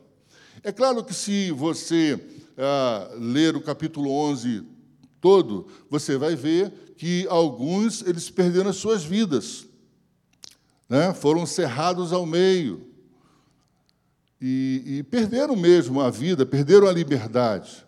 É 0.61 0.73
claro 0.73 1.03
que 1.05 1.13
se 1.13 1.49
você 1.51 2.19
ah, 2.57 3.11
ler 3.17 3.55
o 3.55 3.61
capítulo 3.61 4.11
11 4.11 4.63
todo, 5.21 5.67
você 5.89 6.17
vai 6.17 6.35
ver 6.35 6.95
que 6.97 7.25
alguns 7.29 8.01
eles 8.05 8.29
perderam 8.29 8.69
as 8.69 8.75
suas 8.75 9.05
vidas, 9.05 9.65
né? 10.89 11.13
foram 11.13 11.45
cerrados 11.45 12.11
ao 12.11 12.25
meio 12.25 12.92
e, 14.45 14.97
e 14.97 15.03
perderam 15.03 15.55
mesmo 15.55 16.01
a 16.01 16.09
vida, 16.09 16.45
perderam 16.45 16.85
a 16.85 16.91
liberdade, 16.91 17.85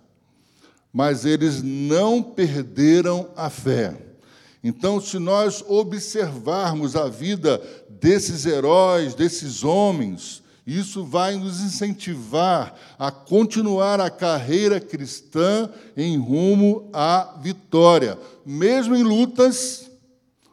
mas 0.94 1.26
eles 1.26 1.62
não 1.62 2.24
perderam 2.24 3.28
a 3.36 3.50
fé. 3.50 3.94
Então, 4.64 5.02
se 5.02 5.20
nós 5.20 5.62
observarmos 5.68 6.96
a 6.96 7.10
vida 7.10 7.62
desses 7.90 8.46
heróis, 8.46 9.14
desses 9.14 9.66
homens, 9.66 10.42
isso 10.66 11.04
vai 11.04 11.36
nos 11.36 11.60
incentivar 11.60 12.74
a 12.98 13.12
continuar 13.12 14.00
a 14.00 14.10
carreira 14.10 14.80
cristã 14.80 15.70
em 15.96 16.18
rumo 16.18 16.90
à 16.94 17.38
vitória. 17.42 18.18
Mesmo 18.46 18.96
em 18.96 19.04
lutas, 19.04 19.92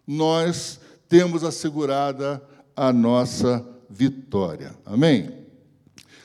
nós 0.04 0.80
temos 1.08 1.44
assegurada 1.44 2.42
a 2.74 2.92
nossa 2.92 3.64
vitória. 3.88 4.74
Amém? 4.84 5.41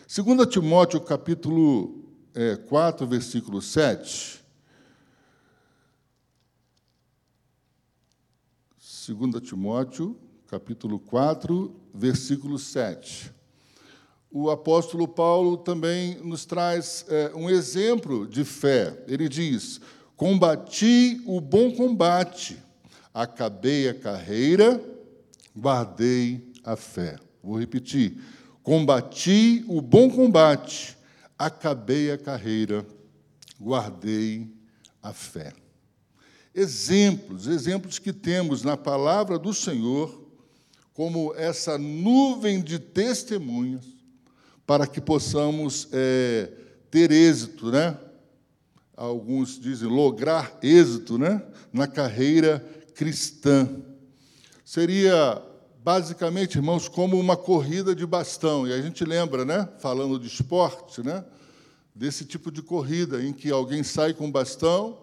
2 0.07 0.47
Timóteo, 0.47 1.01
capítulo 1.01 2.05
é, 2.33 2.55
4, 2.55 3.05
versículo 3.05 3.61
7. 3.61 4.41
2 9.07 9.41
Timóteo, 9.41 10.17
capítulo 10.47 10.97
4, 10.99 11.75
versículo 11.93 12.57
7 12.57 13.37
o 14.29 14.49
apóstolo 14.51 15.07
Paulo 15.07 15.57
também 15.57 16.17
nos 16.17 16.45
traz 16.45 17.05
é, 17.07 17.31
um 17.33 17.49
exemplo 17.49 18.27
de 18.27 18.43
fé. 18.43 19.03
Ele 19.07 19.27
diz: 19.27 19.79
Combati 20.15 21.21
o 21.25 21.39
bom 21.39 21.71
combate, 21.71 22.57
acabei 23.13 23.89
a 23.89 23.93
carreira, 23.93 24.79
guardei 25.55 26.51
a 26.63 26.75
fé. 26.75 27.17
Vou 27.41 27.57
repetir: 27.57 28.21
Combati 28.67 29.63
o 29.69 29.81
bom 29.81 30.09
combate, 30.09 30.97
acabei 31.39 32.11
a 32.11 32.17
carreira, 32.17 32.85
guardei 33.57 34.45
a 35.01 35.13
fé. 35.13 35.53
Exemplos, 36.53 37.47
exemplos 37.47 37.97
que 37.97 38.11
temos 38.11 38.63
na 38.63 38.75
palavra 38.75 39.39
do 39.39 39.53
Senhor, 39.53 40.21
como 40.93 41.33
essa 41.35 41.77
nuvem 41.77 42.61
de 42.61 42.77
testemunhas 42.77 43.85
para 44.65 44.85
que 44.85 44.99
possamos 44.99 45.87
é, 45.93 46.51
ter 46.91 47.09
êxito, 47.09 47.71
né? 47.71 47.97
Alguns 48.97 49.57
dizem 49.57 49.87
lograr 49.87 50.59
êxito, 50.61 51.17
né? 51.17 51.41
Na 51.71 51.87
carreira 51.87 52.59
cristã. 52.93 53.81
Seria 54.65 55.41
basicamente, 55.87 56.57
irmãos, 56.57 56.89
como 56.89 57.17
uma 57.17 57.37
corrida 57.37 57.95
de 57.95 58.05
bastão. 58.05 58.67
E 58.67 58.73
a 58.73 58.81
gente 58.81 59.05
lembra, 59.05 59.45
né? 59.45 59.69
Falando 59.79 60.19
de 60.19 60.27
esporte, 60.27 61.01
né? 61.01 61.23
Desse 61.95 62.25
tipo 62.25 62.51
de 62.51 62.61
corrida 62.61 63.23
em 63.23 63.31
que 63.31 63.49
alguém 63.49 63.81
sai 63.83 64.13
com 64.13 64.29
bastão 64.29 64.97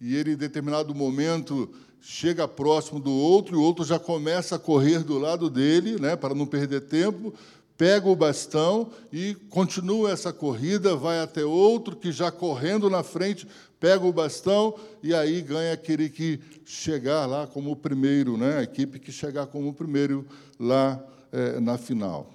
e 0.00 0.14
ele, 0.14 0.34
em 0.34 0.36
determinado 0.36 0.94
momento, 0.94 1.74
chega 2.00 2.46
próximo 2.46 3.00
do 3.00 3.10
outro 3.10 3.56
e 3.56 3.58
o 3.58 3.62
outro 3.62 3.84
já 3.84 3.98
começa 3.98 4.54
a 4.54 4.60
correr 4.60 5.00
do 5.02 5.18
lado 5.18 5.50
dele, 5.50 6.00
né? 6.00 6.14
Para 6.14 6.36
não 6.36 6.46
perder 6.46 6.82
tempo 6.82 7.34
pega 7.82 8.08
o 8.08 8.14
bastão 8.14 8.92
e 9.12 9.34
continua 9.50 10.12
essa 10.12 10.32
corrida, 10.32 10.94
vai 10.94 11.18
até 11.18 11.44
outro 11.44 11.96
que 11.96 12.12
já 12.12 12.30
correndo 12.30 12.88
na 12.88 13.02
frente 13.02 13.44
pega 13.80 14.06
o 14.06 14.12
bastão 14.12 14.78
e 15.02 15.12
aí 15.12 15.42
ganha 15.42 15.72
aquele 15.72 16.08
que 16.08 16.38
chegar 16.64 17.26
lá 17.26 17.44
como 17.44 17.72
o 17.72 17.76
primeiro, 17.76 18.36
né? 18.36 18.58
a 18.58 18.62
equipe 18.62 19.00
que 19.00 19.10
chegar 19.10 19.48
como 19.48 19.70
o 19.70 19.74
primeiro 19.74 20.24
lá 20.60 21.04
é, 21.32 21.58
na 21.58 21.76
final. 21.76 22.32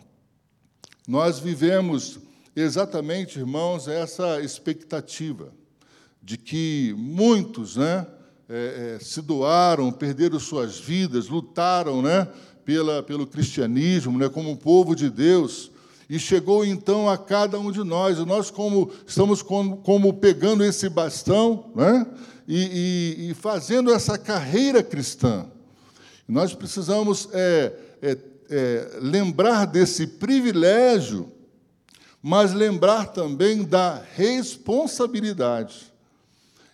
Nós 1.08 1.40
vivemos 1.40 2.20
exatamente, 2.54 3.40
irmãos, 3.40 3.88
essa 3.88 4.42
expectativa 4.42 5.54
de 6.22 6.38
que 6.38 6.94
muitos 6.98 7.78
né, 7.78 8.06
é, 8.50 8.98
é, 8.98 9.00
se 9.00 9.22
doaram, 9.22 9.94
perderam 9.94 10.42
suas 10.42 10.78
vidas, 10.78 11.30
lutaram, 11.30 12.02
né? 12.02 12.28
Pela, 12.68 13.02
pelo 13.02 13.26
cristianismo, 13.26 14.18
né, 14.18 14.28
como 14.28 14.52
um 14.52 14.56
povo 14.56 14.94
de 14.94 15.10
Deus, 15.10 15.72
e 16.10 16.20
chegou 16.20 16.66
então 16.66 17.10
a 17.10 17.18
cada 17.18 17.58
um 17.58 17.72
de 17.72 17.82
nós. 17.82 18.18
E 18.18 18.26
nós 18.26 18.52
como, 18.52 18.92
estamos 19.08 19.42
como, 19.42 19.78
como 19.78 20.14
pegando 20.16 20.66
esse 20.66 20.90
bastão 20.90 21.72
né, 21.74 22.06
e, 22.46 22.58
e, 22.58 23.30
e, 23.30 23.34
fazendo 23.34 23.90
essa 23.90 24.18
carreira 24.18 24.84
cristã. 24.84 25.46
Nós 26.28 26.54
precisamos 26.54 27.30
é, 27.32 27.74
é, 28.02 28.18
é, 28.50 28.90
lembrar 29.00 29.64
desse 29.64 30.06
privilégio, 30.06 31.32
mas 32.22 32.52
lembrar 32.52 33.14
também 33.14 33.64
da 33.64 34.04
responsabilidade. 34.14 35.94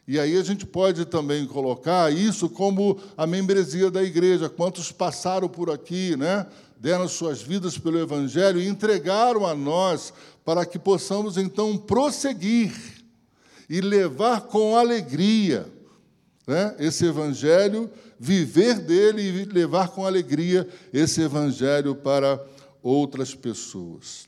E 0.08 0.20
aí 0.20 0.38
a 0.38 0.44
gente 0.44 0.66
pode 0.66 1.06
também 1.06 1.46
colocar 1.48 2.12
isso 2.12 2.50
como 2.50 3.00
a 3.16 3.26
membresia 3.26 3.90
da 3.90 4.04
igreja. 4.04 4.50
Quantos 4.50 4.92
passaram 4.92 5.48
por 5.48 5.70
aqui, 5.70 6.18
né? 6.18 6.46
deram 6.78 7.08
suas 7.08 7.42
vidas 7.42 7.78
pelo 7.78 7.98
Evangelho 7.98 8.60
e 8.60 8.68
entregaram 8.68 9.46
a 9.46 9.56
nós 9.56 10.14
para 10.44 10.66
que 10.66 10.78
possamos 10.78 11.38
então 11.38 11.78
prosseguir 11.78 12.74
e 13.70 13.80
levar 13.80 14.42
com 14.42 14.76
alegria 14.76 15.66
né? 16.46 16.76
esse 16.78 17.06
Evangelho, 17.06 17.90
viver 18.20 18.80
dele 18.80 19.22
e 19.22 19.46
levar 19.46 19.88
com 19.90 20.06
alegria 20.06 20.68
esse 20.92 21.22
Evangelho 21.22 21.96
para 21.96 22.46
outras 22.82 23.34
pessoas. 23.34 24.28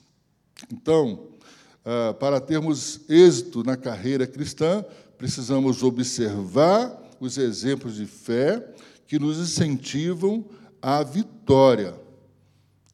Então, 0.72 1.28
ah, 1.84 2.16
para 2.18 2.40
termos 2.40 3.02
êxito 3.10 3.64
na 3.64 3.76
carreira 3.76 4.26
cristã, 4.26 4.84
precisamos 5.18 5.84
observar 5.84 7.02
os 7.20 7.38
exemplos 7.38 7.96
de 7.96 8.06
fé 8.06 8.76
que 9.08 9.20
nos 9.20 9.38
incentivam 9.38 10.46
à 10.82 11.04
vitória. 11.04 12.00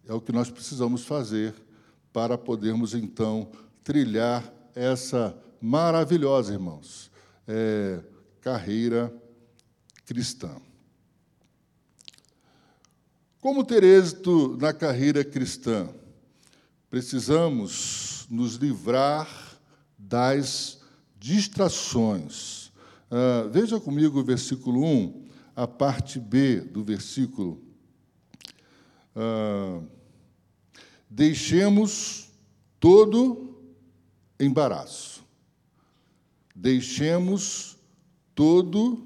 É 0.08 0.14
o 0.14 0.22
que 0.22 0.32
nós 0.32 0.50
precisamos 0.50 1.06
fazer 1.06 1.54
para 2.12 2.38
podermos, 2.38 2.94
então, 2.94 3.50
trilhar 3.84 4.52
essa 4.76 5.36
maravilhosa, 5.62 6.54
irmãos, 6.54 7.10
é, 7.48 8.00
carreira 8.42 9.14
cristã. 10.06 10.56
Como 13.40 13.64
ter 13.64 13.84
êxito 13.84 14.58
na 14.60 14.74
carreira 14.74 15.24
cristã? 15.24 15.90
Precisamos 16.90 18.28
nos 18.30 18.56
livrar 18.56 19.28
das 19.98 20.81
distrações. 21.22 22.72
Uh, 23.12 23.48
veja 23.52 23.80
comigo 23.80 24.20
o 24.20 24.24
versículo 24.24 24.84
1, 24.84 25.28
a 25.56 25.68
parte 25.68 26.20
B 26.20 26.62
do 26.62 26.84
versículo. 26.84 27.62
Uh, 29.16 29.86
deixemos 31.08 32.32
todo 32.80 33.56
embaraço. 34.40 35.24
Deixemos 36.56 37.78
todo 38.34 39.06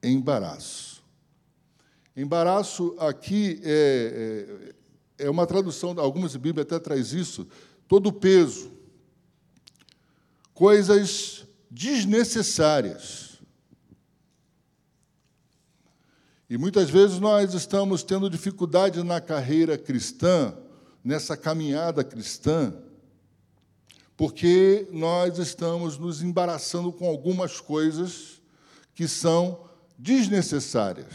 embaraço. 0.00 1.02
Embaraço 2.16 2.94
aqui 2.96 3.60
é, 3.64 4.74
é, 5.18 5.24
é 5.26 5.30
uma 5.30 5.48
tradução, 5.48 5.98
algumas 5.98 6.36
Bíblias 6.36 6.66
até 6.66 6.78
traz 6.78 7.12
isso, 7.12 7.48
todo 7.88 8.12
peso, 8.12 8.77
coisas 10.58 11.44
desnecessárias. 11.70 13.38
E 16.50 16.58
muitas 16.58 16.90
vezes 16.90 17.20
nós 17.20 17.54
estamos 17.54 18.02
tendo 18.02 18.28
dificuldade 18.28 19.04
na 19.04 19.20
carreira 19.20 19.78
cristã, 19.78 20.52
nessa 21.04 21.36
caminhada 21.36 22.02
cristã, 22.02 22.74
porque 24.16 24.88
nós 24.90 25.38
estamos 25.38 25.96
nos 25.96 26.22
embaraçando 26.22 26.92
com 26.92 27.06
algumas 27.06 27.60
coisas 27.60 28.42
que 28.96 29.06
são 29.06 29.60
desnecessárias. 29.96 31.14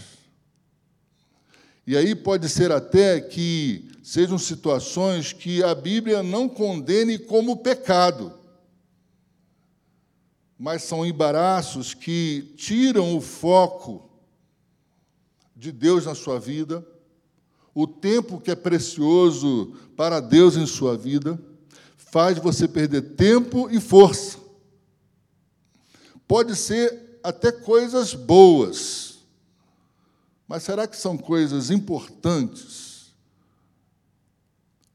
E 1.86 1.97
aí 1.97 2.15
pode 2.15 2.47
ser 2.47 2.71
até 2.71 3.19
que 3.19 3.91
sejam 4.01 4.38
situações 4.38 5.34
que 5.34 5.62
a 5.62 5.75
Bíblia 5.75 6.23
não 6.23 6.47
condene 6.47 7.19
como 7.19 7.58
pecado, 7.58 8.41
mas 10.63 10.84
são 10.84 11.06
embaraços 11.06 11.93
que 11.93 12.54
tiram 12.56 13.17
o 13.17 13.19
foco 13.19 14.10
de 15.54 15.71
Deus 15.71 16.06
na 16.06 16.15
sua 16.15 16.39
vida, 16.39 16.88
o 17.76 17.86
tempo 17.86 18.39
que 18.39 18.49
é 18.49 18.56
precioso 18.56 19.76
para 19.97 20.21
Deus 20.21 20.56
em 20.56 20.65
sua 20.65 20.95
vida, 20.95 21.38
faz 21.97 22.38
você 22.38 22.67
perder 22.67 23.15
tempo 23.15 23.69
e 23.69 23.82
força. 23.82 24.38
Pode 26.26 26.56
ser 26.56 27.19
até 27.21 27.52
coisas 27.52 28.13
boas 28.13 29.13
mas 30.47 30.63
será 30.63 30.88
que 30.88 30.95
são 30.95 31.17
coisas 31.17 31.71
importantes? 31.71 33.13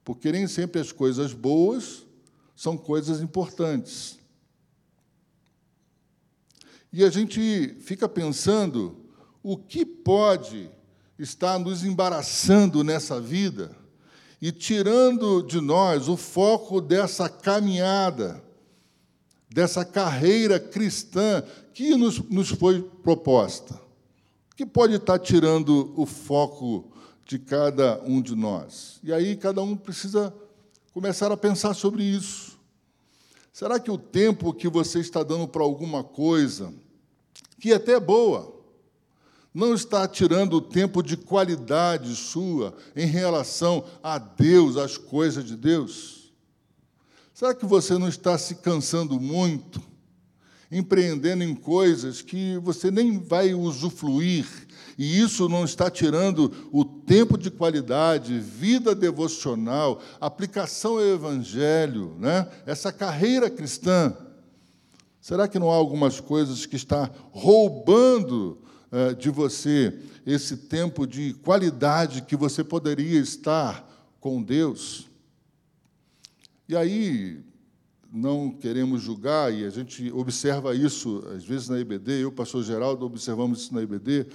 Porque 0.05 0.31
nem 0.31 0.47
sempre 0.47 0.81
as 0.81 0.93
coisas 0.93 1.33
boas 1.33 2.05
são 2.55 2.77
coisas 2.77 3.21
importantes. 3.21 4.18
E 6.93 7.05
a 7.05 7.11
gente 7.11 7.77
fica 7.81 8.09
pensando 8.09 8.97
o 9.43 9.57
que 9.57 9.85
pode 9.85 10.71
estar 11.19 11.59
nos 11.59 11.85
embaraçando 11.85 12.83
nessa 12.83 13.21
vida 13.21 13.77
e 14.41 14.53
tirando 14.53 15.43
de 15.43 15.61
nós 15.61 16.09
o 16.09 16.17
foco 16.17 16.81
dessa 16.81 17.29
caminhada, 17.29 18.43
dessa 19.51 19.85
carreira 19.85 20.61
cristã 20.61 21.43
que 21.75 21.95
nos, 21.97 22.19
nos 22.31 22.49
foi 22.51 22.83
proposta 22.83 23.89
que 24.59 24.67
pode 24.67 24.93
estar 24.95 25.21
tirando 25.21 25.95
o 25.97 26.05
foco 26.05 26.91
de 27.25 27.39
cada 27.39 28.03
um 28.03 28.21
de 28.21 28.35
nós? 28.35 28.99
E 29.05 29.13
aí 29.13 29.37
cada 29.37 29.63
um 29.63 29.77
precisa 29.77 30.35
começar 30.93 31.31
a 31.31 31.37
pensar 31.37 31.75
sobre 31.75 32.03
isso. 32.03 32.58
Será 33.59 33.81
que 33.81 33.91
o 33.91 33.99
tempo 33.99 34.55
que 34.55 34.69
você 34.69 35.01
está 35.01 35.25
dando 35.25 35.49
para 35.49 35.65
alguma 35.65 36.05
coisa, 36.05 36.73
que 37.59 37.73
até 37.73 37.95
é 37.95 38.01
boa, 38.01 38.55
não 39.53 39.75
está 39.75 40.07
tirando 40.07 40.53
o 40.53 40.61
tempo 40.61 41.03
de 41.03 41.17
qualidade 41.17 42.15
sua 42.15 42.77
em 42.95 43.05
relação 43.05 43.85
a 44.01 44.17
Deus, 44.17 44.77
às 44.77 44.97
coisas 44.97 45.45
de 45.45 45.57
Deus? 45.57 46.33
Será 47.35 47.53
que 47.53 47.67
você 47.67 47.99
não 47.99 48.09
está 48.09 48.39
se 48.39 48.55
cansando 48.55 49.19
muito 49.19 49.83
empreendendo 50.71 51.43
em 51.43 51.53
coisas 51.53 52.23
que 52.23 52.59
você 52.59 52.93
nem 52.93 53.19
vai 53.19 53.55
usufruir, 53.55 54.47
e 54.99 55.21
isso 55.21 55.49
não 55.49 55.65
está 55.65 55.89
tirando 55.89 56.53
o 56.73 56.85
tempo 56.85 57.39
de 57.39 57.53
qualidade, 57.53 58.41
vida 58.41 58.97
devocional, 58.97 60.03
aplicação 60.21 60.95
ao 60.95 61.07
Evangelho, 61.07 62.17
né? 62.19 62.51
essa 62.67 62.93
carreira 62.93 63.49
cristã. 63.49 64.13
Será 65.21 65.47
que 65.47 65.59
não 65.59 65.71
há 65.71 65.75
algumas 65.77 66.19
coisas 66.19 66.67
que 66.67 66.75
está 66.75 67.09
roubando 67.31 68.59
eh, 68.91 69.15
de 69.15 69.31
você 69.31 69.97
esse 70.27 70.57
tempo 70.57 71.07
de 71.07 71.33
qualidade 71.33 72.23
que 72.23 72.35
você 72.35 72.65
poderia 72.65 73.21
estar 73.21 73.89
com 74.19 74.43
Deus? 74.43 75.07
E 76.69 76.77
aí, 76.77 77.41
não 78.13 78.51
queremos 78.51 79.03
julgar, 79.03 79.53
e 79.53 79.65
a 79.65 79.71
gente 79.71 80.11
observa 80.13 80.75
isso, 80.75 81.23
às 81.35 81.45
vezes, 81.45 81.69
na 81.69 81.79
IBD, 81.79 82.25
eu, 82.25 82.33
pastor 82.33 82.65
Geraldo, 82.65 83.07
observamos 83.07 83.61
isso 83.63 83.75
na 83.75 83.83
IBD, 83.83 84.27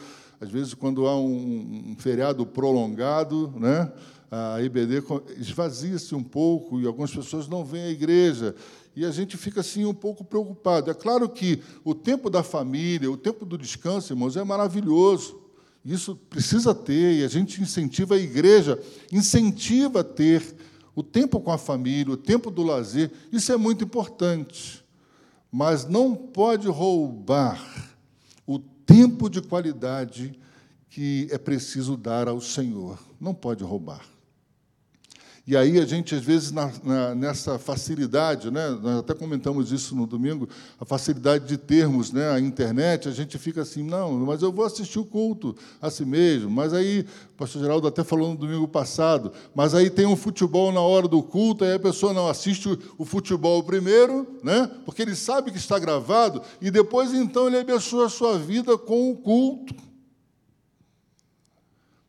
às 0.44 0.52
vezes, 0.52 0.74
quando 0.74 1.08
há 1.08 1.18
um, 1.18 1.92
um 1.92 1.96
feriado 1.98 2.46
prolongado, 2.46 3.54
né, 3.56 3.90
a 4.30 4.62
IBD 4.62 5.02
esvazia-se 5.38 6.14
um 6.14 6.24
pouco 6.24 6.82
e 6.82 6.86
algumas 6.86 7.16
pessoas 7.16 7.48
não 7.48 7.64
vêm 7.64 7.84
à 7.84 7.90
igreja. 7.90 8.54
E 8.94 9.06
a 9.06 9.12
gente 9.12 9.38
fica 9.38 9.62
assim 9.62 9.86
um 9.86 9.94
pouco 9.94 10.22
preocupado. 10.24 10.92
É 10.92 10.94
claro 10.94 11.30
que 11.30 11.62
o 11.84 11.96
tempo 11.96 12.30
da 12.30 12.44
família, 12.44 13.10
o 13.10 13.16
tempo 13.16 13.46
do 13.46 13.58
descanso, 13.58 14.12
irmãos, 14.12 14.36
é 14.36 14.44
maravilhoso. 14.44 15.40
Isso 15.86 16.16
precisa 16.30 16.76
ter, 16.76 17.20
e 17.20 17.24
a 17.24 17.28
gente 17.30 17.62
incentiva 17.62 18.16
a 18.16 18.20
igreja, 18.20 18.78
incentiva 19.12 20.02
a 20.02 20.04
ter 20.04 20.44
o 20.94 21.02
tempo 21.02 21.40
com 21.40 21.52
a 21.52 21.58
família, 21.58 22.14
o 22.14 22.18
tempo 22.18 22.52
do 22.52 22.64
lazer, 22.64 23.12
isso 23.32 23.52
é 23.52 23.58
muito 23.58 23.86
importante. 23.86 24.84
Mas 25.50 25.88
não 25.88 26.14
pode 26.14 26.68
roubar 26.68 27.73
tempo 28.94 29.28
de 29.28 29.42
qualidade 29.42 30.40
que 30.88 31.28
é 31.32 31.38
preciso 31.40 31.98
dar 31.98 32.28
ao 32.28 32.40
Senhor. 32.40 33.00
Não 33.20 33.34
pode 33.34 33.64
roubar. 33.64 34.06
E 35.46 35.58
aí 35.58 35.78
a 35.78 35.86
gente, 35.86 36.16
às 36.16 36.24
vezes, 36.24 36.52
na, 36.54 36.72
na, 36.82 37.14
nessa 37.14 37.60
facilidade, 37.60 38.50
né, 38.50 38.70
nós 38.82 39.00
até 39.00 39.14
comentamos 39.14 39.74
isso 39.74 39.94
no 39.94 40.08
domingo, 40.08 40.48
a 40.80 40.86
facilidade 40.86 41.46
de 41.46 41.58
termos 41.58 42.14
né, 42.14 42.32
a 42.32 42.40
internet, 42.40 43.10
a 43.10 43.12
gente 43.12 43.38
fica 43.38 43.62
assim, 43.62 43.84
não, 43.84 44.20
mas 44.20 44.42
eu 44.42 44.54
vou 44.54 44.64
assistir 44.64 45.00
o 45.00 45.06
culto 45.06 45.54
a 45.82 45.90
si 45.90 46.06
mesmo. 46.06 46.50
Mas 46.50 46.74
aí, 46.74 47.06
o 47.34 47.34
pastor 47.36 47.62
Geraldo 47.62 47.86
até 47.86 48.06
falou 48.06 48.30
no 48.30 48.38
domingo 48.38 48.70
passado, 48.70 49.34
mas 49.54 49.76
aí 49.76 49.90
tem 49.90 50.06
um 50.06 50.16
futebol 50.16 50.72
na 50.72 50.80
hora 50.80 51.10
do 51.10 51.22
culto, 51.22 51.66
aí 51.66 51.74
a 51.74 51.80
pessoa 51.80 52.14
não 52.14 52.30
assiste 52.30 52.70
o, 52.70 52.80
o 53.00 53.04
futebol 53.04 53.62
primeiro, 53.64 54.26
né, 54.42 54.72
porque 54.86 55.02
ele 55.02 55.16
sabe 55.16 55.52
que 55.52 55.58
está 55.58 55.78
gravado, 55.78 56.42
e 56.62 56.72
depois 56.72 57.14
então 57.14 57.48
ele 57.48 57.58
abençoa 57.58 58.06
a 58.06 58.10
sua 58.10 58.40
vida 58.40 58.78
com 58.78 59.12
o 59.12 59.18
culto. 59.18 59.76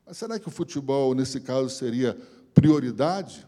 Mas 0.06 0.18
será 0.18 0.38
que 0.38 0.46
o 0.46 0.52
futebol, 0.52 1.16
nesse 1.16 1.40
caso, 1.40 1.68
seria 1.68 2.16
prioridade? 2.54 3.46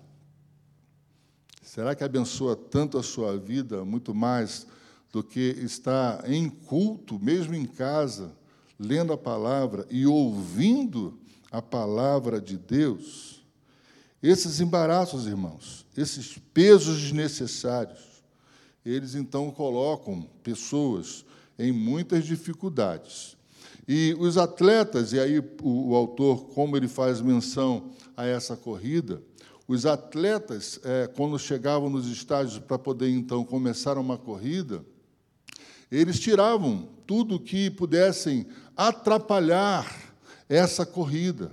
Será 1.62 1.94
que 1.94 2.04
abençoa 2.04 2.56
tanto 2.56 2.98
a 2.98 3.02
sua 3.02 3.38
vida, 3.38 3.84
muito 3.84 4.14
mais 4.14 4.66
do 5.12 5.22
que 5.22 5.56
estar 5.62 6.28
em 6.30 6.48
culto, 6.50 7.18
mesmo 7.18 7.54
em 7.54 7.64
casa, 7.64 8.32
lendo 8.78 9.12
a 9.12 9.18
palavra 9.18 9.86
e 9.90 10.06
ouvindo 10.06 11.18
a 11.50 11.62
palavra 11.62 12.40
de 12.40 12.56
Deus? 12.56 13.42
Esses 14.22 14.60
embaraços, 14.60 15.26
irmãos, 15.26 15.86
esses 15.96 16.38
pesos 16.52 17.00
desnecessários, 17.00 18.22
eles 18.84 19.14
então 19.14 19.50
colocam 19.50 20.22
pessoas 20.42 21.24
em 21.58 21.72
muitas 21.72 22.24
dificuldades. 22.24 23.36
E 23.88 24.16
os 24.18 24.36
atletas, 24.36 25.12
e 25.12 25.20
aí 25.20 25.38
o, 25.62 25.94
autor, 25.94 26.46
como 26.46 26.76
ele 26.76 26.88
faz 26.88 27.20
menção 27.20 27.90
a 28.16 28.24
essa 28.26 28.56
corrida, 28.56 29.22
os 29.68 29.84
atletas, 29.84 30.78
é, 30.84 31.08
quando 31.08 31.38
chegavam 31.38 31.90
nos 31.90 32.06
estádios 32.06 32.58
para 32.58 32.78
poder 32.78 33.10
então 33.10 33.44
começar 33.44 33.98
uma 33.98 34.16
corrida, 34.16 34.84
eles 35.90 36.20
tiravam 36.20 36.88
tudo 37.06 37.38
que 37.38 37.70
pudessem 37.70 38.46
atrapalhar 38.76 40.14
essa 40.48 40.86
corrida. 40.86 41.50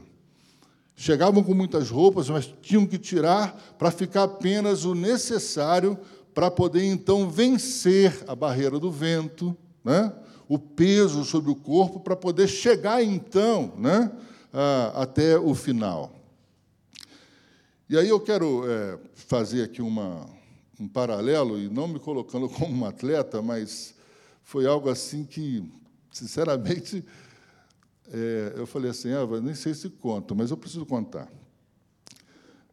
Chegavam 0.96 1.44
com 1.44 1.54
muitas 1.54 1.90
roupas, 1.90 2.30
mas 2.30 2.54
tinham 2.62 2.86
que 2.86 3.00
tirar 3.00 3.60
para 3.78 3.92
ficar 3.92 4.24
apenas 4.24 4.86
o 4.86 4.94
necessário 4.94 5.98
para 6.34 6.52
poder 6.52 6.84
então 6.86 7.30
vencer 7.30 8.24
a 8.28 8.36
barreira 8.36 8.80
do 8.80 8.92
vento, 8.92 9.56
né? 9.84 10.14
o 10.48 10.60
peso 10.60 11.24
sobre 11.24 11.52
o 11.52 11.56
corpo, 11.56 12.00
para 12.00 12.16
poder 12.16 12.48
chegar 12.48 13.04
então 13.04 13.74
né? 13.78 14.12
até 14.94 15.38
o 15.38 15.56
final. 15.56 16.23
E 17.94 17.98
aí 18.00 18.10
eu 18.10 18.20
quero 18.20 18.68
é, 18.68 18.98
fazer 19.14 19.62
aqui 19.62 19.80
uma, 19.80 20.28
um 20.80 20.88
paralelo, 20.88 21.60
e 21.60 21.70
não 21.70 21.88
me 21.88 22.00
colocando 22.00 22.50
como 22.58 22.76
um 22.76 22.86
atleta, 22.88 23.40
mas 23.40 23.94
foi 24.42 24.66
algo 24.66 24.90
assim 24.90 25.24
que, 25.24 25.64
sinceramente, 26.12 27.06
é, 28.12 28.54
eu 28.56 28.66
falei 28.66 28.90
assim, 28.90 29.12
ah, 29.12 29.28
nem 29.40 29.54
sei 29.54 29.76
se 29.76 29.92
conta, 29.92 30.34
mas 30.34 30.50
eu 30.50 30.58
preciso 30.58 30.88
contar. 30.88 31.32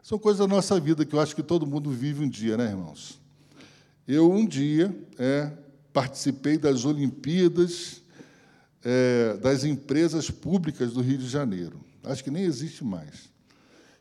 São 0.02 0.18
coisas 0.18 0.38
da 0.38 0.46
nossa 0.46 0.80
vida 0.80 1.04
que 1.04 1.14
eu 1.14 1.20
acho 1.20 1.36
que 1.36 1.42
todo 1.42 1.66
mundo 1.66 1.90
vive 1.90 2.24
um 2.24 2.28
dia, 2.28 2.56
né, 2.56 2.70
irmãos? 2.70 3.20
Eu, 4.08 4.32
um 4.32 4.46
dia, 4.46 4.90
é, 5.18 5.52
participei 5.92 6.56
das 6.56 6.86
Olimpíadas 6.86 8.00
é, 8.82 9.36
das 9.36 9.64
empresas 9.64 10.30
públicas 10.30 10.94
do 10.94 11.02
Rio 11.02 11.18
de 11.18 11.28
Janeiro. 11.28 11.78
Acho 12.04 12.24
que 12.24 12.30
nem 12.30 12.44
existe 12.44 12.82
mais 12.82 13.29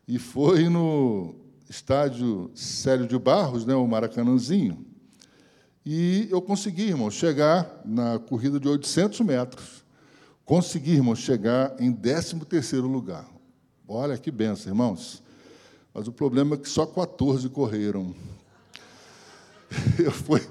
e 0.10 0.17
foi 0.17 0.67
no 0.69 1.36
estádio 1.69 2.50
Célio 2.56 3.06
de 3.06 3.15
Barros, 3.19 3.63
né, 3.63 3.76
o 3.76 3.86
Maracanãzinho, 3.86 4.84
e 5.86 6.28
eu 6.32 6.41
consegui, 6.41 6.88
irmão, 6.88 7.12
chegar 7.12 7.80
na 7.86 8.17
corrida 8.17 8.60
de 8.60 8.67
800 8.67 9.19
metros. 9.22 9.84
Consegui, 10.43 10.93
irmão, 10.93 11.15
chegar 11.15 11.76
em 11.80 11.93
13º 11.93 12.82
lugar. 12.91 13.30
Olha 13.88 14.17
que 14.17 14.32
benção, 14.32 14.72
irmãos. 14.72 15.22
Mas 15.93 16.08
o 16.08 16.12
problema 16.12 16.56
é 16.56 16.58
que 16.58 16.67
só 16.67 16.88
14 16.88 17.48
correram. 17.50 18.13
eu 20.04 20.12
fui, 20.12 20.41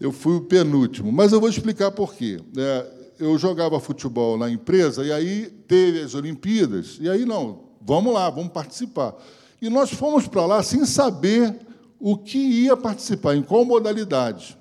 eu 0.00 0.12
fui 0.12 0.36
o 0.36 0.42
penúltimo. 0.42 1.10
Mas 1.10 1.32
eu 1.32 1.40
vou 1.40 1.48
explicar 1.48 1.90
por 1.90 2.14
quê. 2.14 2.40
É, 2.56 2.92
eu 3.18 3.36
jogava 3.36 3.80
futebol 3.80 4.38
na 4.38 4.48
empresa, 4.48 5.04
e 5.04 5.10
aí 5.10 5.50
teve 5.66 6.02
as 6.02 6.14
Olimpíadas, 6.14 6.98
e 7.00 7.08
aí, 7.08 7.24
não, 7.24 7.65
vamos 7.86 8.12
lá, 8.12 8.28
vamos 8.28 8.52
participar. 8.52 9.14
E 9.62 9.70
nós 9.70 9.90
fomos 9.90 10.26
para 10.26 10.44
lá 10.44 10.62
sem 10.62 10.84
saber 10.84 11.58
o 11.98 12.18
que 12.18 12.38
ia 12.38 12.76
participar, 12.76 13.36
em 13.36 13.42
qual 13.42 13.64
modalidade. 13.64 14.58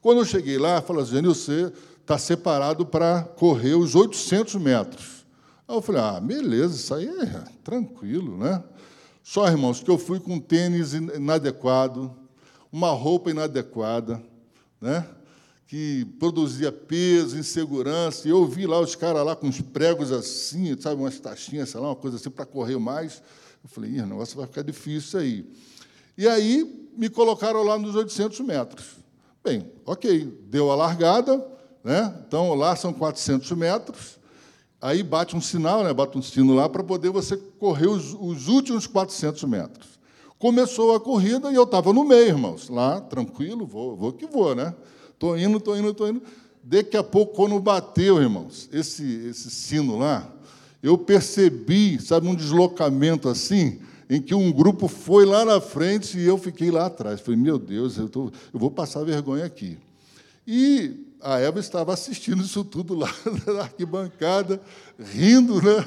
Quando 0.00 0.18
eu 0.18 0.24
cheguei 0.24 0.56
lá, 0.56 0.80
falou 0.80 1.02
assim, 1.02 1.20
você 1.20 1.72
está 2.00 2.16
separado 2.16 2.86
para 2.86 3.22
correr 3.22 3.74
os 3.74 3.94
800 3.94 4.54
metros. 4.54 5.26
Aí 5.66 5.76
eu 5.76 5.82
falei, 5.82 6.00
ah, 6.00 6.20
beleza, 6.20 6.76
isso 6.76 6.94
aí 6.94 7.06
é 7.06 7.44
tranquilo, 7.62 8.38
né? 8.38 8.62
Só, 9.22 9.46
irmãos, 9.46 9.82
que 9.82 9.90
eu 9.90 9.98
fui 9.98 10.18
com 10.18 10.40
tênis 10.40 10.94
inadequado, 10.94 12.16
uma 12.72 12.90
roupa 12.92 13.30
inadequada, 13.30 14.22
né? 14.80 15.06
Que 15.68 16.06
produzia 16.18 16.72
peso, 16.72 17.38
insegurança, 17.38 18.26
e 18.26 18.30
eu 18.30 18.46
vi 18.46 18.66
lá 18.66 18.80
os 18.80 18.96
caras 18.96 19.22
lá 19.22 19.36
com 19.36 19.46
os 19.46 19.60
pregos 19.60 20.10
assim, 20.10 20.74
sabe, 20.80 20.98
umas 20.98 21.20
taxinhas, 21.20 21.68
sei 21.68 21.78
lá, 21.78 21.88
uma 21.88 21.96
coisa 21.96 22.16
assim, 22.16 22.30
para 22.30 22.46
correr 22.46 22.78
mais. 22.78 23.22
Eu 23.62 23.68
falei, 23.68 24.00
o 24.00 24.06
negócio 24.06 24.34
vai 24.34 24.46
ficar 24.46 24.62
difícil 24.62 25.20
aí. 25.20 25.46
E 26.16 26.26
aí 26.26 26.88
me 26.96 27.10
colocaram 27.10 27.62
lá 27.62 27.78
nos 27.78 27.94
800 27.94 28.40
metros. 28.40 28.96
Bem, 29.44 29.70
ok, 29.84 30.40
deu 30.48 30.70
a 30.70 30.74
largada, 30.74 31.46
né? 31.84 32.14
então 32.26 32.54
lá 32.54 32.74
são 32.74 32.90
400 32.90 33.50
metros, 33.52 34.18
aí 34.80 35.02
bate 35.02 35.36
um 35.36 35.40
sinal, 35.40 35.84
né? 35.84 35.92
bate 35.92 36.16
um 36.16 36.22
sino 36.22 36.54
lá 36.54 36.66
para 36.66 36.82
poder 36.82 37.10
você 37.10 37.36
correr 37.36 37.88
os, 37.88 38.14
os 38.14 38.48
últimos 38.48 38.86
400 38.86 39.44
metros. 39.44 39.98
Começou 40.38 40.94
a 40.94 41.00
corrida 41.00 41.52
e 41.52 41.54
eu 41.56 41.64
estava 41.64 41.92
no 41.92 42.04
meio, 42.04 42.28
irmãos, 42.28 42.70
lá, 42.70 43.02
tranquilo, 43.02 43.66
vou, 43.66 43.94
vou 43.94 44.14
que 44.14 44.24
vou, 44.24 44.54
né? 44.54 44.74
Estou 45.18 45.36
indo, 45.36 45.58
estou 45.58 45.76
indo, 45.76 45.88
estou 45.88 46.08
indo. 46.08 46.22
Daqui 46.62 46.96
a 46.96 47.02
pouco, 47.02 47.34
quando 47.34 47.58
bateu, 47.58 48.22
irmãos, 48.22 48.68
esse, 48.72 49.02
esse 49.28 49.50
sino 49.50 49.98
lá, 49.98 50.32
eu 50.80 50.96
percebi, 50.96 52.00
sabe, 52.00 52.28
um 52.28 52.36
deslocamento 52.36 53.28
assim, 53.28 53.80
em 54.08 54.22
que 54.22 54.32
um 54.32 54.52
grupo 54.52 54.86
foi 54.86 55.24
lá 55.24 55.44
na 55.44 55.60
frente 55.60 56.16
e 56.16 56.24
eu 56.24 56.38
fiquei 56.38 56.70
lá 56.70 56.86
atrás. 56.86 57.20
Falei, 57.20 57.40
meu 57.40 57.58
Deus, 57.58 57.98
eu, 57.98 58.08
tô, 58.08 58.26
eu 58.54 58.60
vou 58.60 58.70
passar 58.70 59.02
vergonha 59.02 59.44
aqui. 59.44 59.76
E 60.46 61.04
a 61.20 61.40
Eva 61.40 61.58
estava 61.58 61.92
assistindo 61.92 62.44
isso 62.44 62.64
tudo 62.64 62.94
lá 62.94 63.12
na 63.44 63.62
arquibancada, 63.62 64.62
rindo, 65.00 65.60
né? 65.60 65.84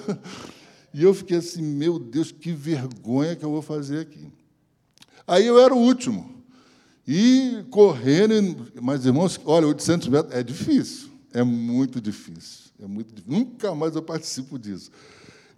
E 0.94 1.04
eu 1.04 1.14
fiquei 1.14 1.38
assim, 1.38 1.62
meu 1.62 1.98
Deus, 1.98 2.34
que 2.34 2.52
vergonha 2.52 3.34
que 3.34 3.46
eu 3.46 3.52
vou 3.52 3.62
fazer 3.62 4.02
aqui. 4.02 4.28
Aí 5.26 5.48
eu 5.48 5.58
era 5.58 5.74
o 5.74 5.80
último. 5.80 6.41
E 7.08 7.66
correndo, 7.70 8.68
mas 8.82 9.06
irmãos, 9.06 9.40
olha, 9.46 9.68
800 9.68 10.08
metros 10.08 10.36
é 10.36 10.44
difícil, 10.44 11.10
é 11.34 11.44
muito 11.44 12.00
difícil, 12.00 12.72
é 12.82 12.86
muito 12.86 13.14
difícil. 13.14 13.40
Nunca 13.40 13.74
mais 13.74 13.96
eu 13.96 14.02
participo 14.02 14.60
disso. 14.60 14.92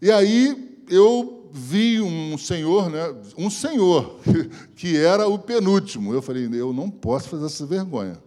E 0.02 0.10
aí 0.12 0.82
eu 0.90 1.50
vi 1.54 2.02
um 2.02 2.38
senhor, 2.38 2.90
né, 2.90 3.14
um 3.38 3.50
senhor 3.50 4.20
que 4.76 4.98
era 4.98 5.28
o 5.28 5.38
penúltimo. 5.38 6.14
Eu 6.14 6.22
falei, 6.22 6.50
eu 6.54 6.74
não 6.74 6.90
posso 6.90 7.30
fazer 7.30 7.46
essa 7.46 7.66
vergonha. 7.66 8.18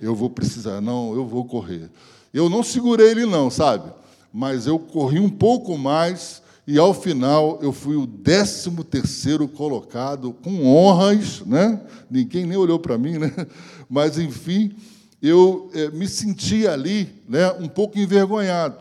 Eu 0.00 0.14
vou 0.14 0.28
precisar, 0.28 0.80
não, 0.80 1.14
eu 1.14 1.26
vou 1.26 1.44
correr. 1.44 1.90
Eu 2.34 2.48
não 2.48 2.62
segurei 2.62 3.10
ele 3.10 3.26
não, 3.26 3.50
sabe? 3.50 3.92
Mas 4.32 4.66
eu 4.66 4.78
corri 4.78 5.20
um 5.20 5.28
pouco 5.28 5.76
mais 5.76 6.42
e 6.66 6.78
ao 6.78 6.94
final 6.94 7.58
eu 7.60 7.72
fui 7.72 7.96
o 7.96 8.06
13 8.06 8.70
terceiro 8.84 9.48
colocado, 9.48 10.32
com 10.32 10.64
honras, 10.64 11.40
né? 11.44 11.80
ninguém 12.10 12.46
nem 12.46 12.56
olhou 12.56 12.78
para 12.78 12.96
mim, 12.96 13.18
né? 13.18 13.32
mas 13.90 14.16
enfim, 14.16 14.74
eu 15.20 15.70
é, 15.74 15.90
me 15.90 16.06
senti 16.06 16.66
ali 16.66 17.08
né, 17.28 17.50
um 17.52 17.68
pouco 17.68 17.98
envergonhado. 17.98 18.76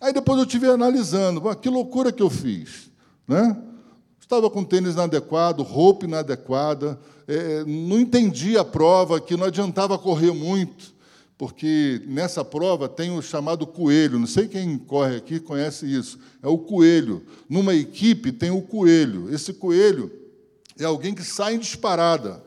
Aí 0.00 0.12
depois 0.12 0.38
eu 0.38 0.44
estive 0.44 0.66
analisando, 0.66 1.42
que 1.56 1.68
loucura 1.68 2.10
que 2.10 2.22
eu 2.22 2.30
fiz. 2.30 2.90
Né? 3.28 3.56
Estava 4.18 4.48
com 4.50 4.64
tênis 4.64 4.94
inadequado, 4.94 5.62
roupa 5.62 6.06
inadequada, 6.06 6.98
é, 7.28 7.62
não 7.64 8.00
entendi 8.00 8.56
a 8.56 8.64
prova, 8.64 9.20
que 9.20 9.36
não 9.36 9.46
adiantava 9.46 9.98
correr 9.98 10.32
muito 10.32 10.92
porque 11.42 12.00
nessa 12.06 12.44
prova 12.44 12.88
tem 12.88 13.10
o 13.10 13.20
chamado 13.20 13.66
coelho. 13.66 14.16
Não 14.16 14.28
sei 14.28 14.46
quem 14.46 14.78
corre 14.78 15.16
aqui 15.16 15.40
conhece 15.40 15.92
isso. 15.92 16.16
É 16.40 16.46
o 16.46 16.56
coelho. 16.56 17.26
Numa 17.48 17.74
equipe 17.74 18.30
tem 18.30 18.52
o 18.52 18.62
coelho. 18.62 19.28
Esse 19.28 19.52
coelho 19.52 20.08
é 20.78 20.84
alguém 20.84 21.12
que 21.12 21.24
sai 21.24 21.56
em 21.56 21.58
disparada. 21.58 22.40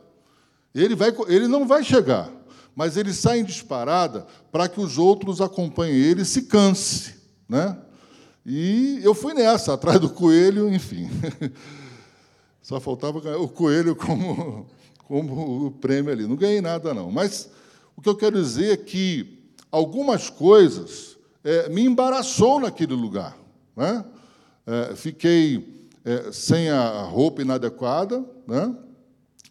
Ele, 0.74 0.96
vai, 0.96 1.14
ele 1.28 1.46
não 1.46 1.68
vai 1.68 1.84
chegar, 1.84 2.32
mas 2.74 2.96
ele 2.96 3.12
sai 3.12 3.40
em 3.40 3.44
disparada 3.44 4.26
para 4.50 4.70
que 4.70 4.80
os 4.80 4.98
outros 4.98 5.42
acompanhem 5.42 5.98
ele 5.98 6.22
e 6.22 6.26
se 6.26 6.44
canse. 6.44 7.16
Né? 7.50 7.78
E 8.46 9.02
eu 9.04 9.14
fui 9.14 9.34
nessa, 9.34 9.74
atrás 9.74 10.00
do 10.00 10.10
coelho, 10.10 10.74
enfim. 10.74 11.10
Só 12.64 12.80
faltava 12.80 13.20
o 13.40 13.50
coelho 13.50 13.94
como, 13.94 14.66
como 15.06 15.66
o 15.66 15.72
prêmio 15.72 16.14
ali. 16.14 16.26
Não 16.26 16.38
ganhei 16.38 16.62
nada, 16.62 16.94
não. 16.94 17.12
Mas 17.12 17.50
o 17.96 18.02
que 18.02 18.10
eu 18.10 18.16
quero 18.16 18.42
dizer 18.42 18.74
é 18.74 18.78
que 18.78 19.40
algumas 19.72 20.30
coisas 20.30 21.18
é, 21.44 21.70
me 21.70 21.84
embaraçou 21.84 22.60
naquele 22.60 22.94
lugar. 22.94 23.38
Né? 23.76 24.04
É, 24.66 24.96
fiquei 24.96 25.88
é, 26.04 26.32
sem 26.32 26.70
a 26.70 27.04
roupa 27.04 27.42
inadequada, 27.42 28.24
né? 28.48 28.76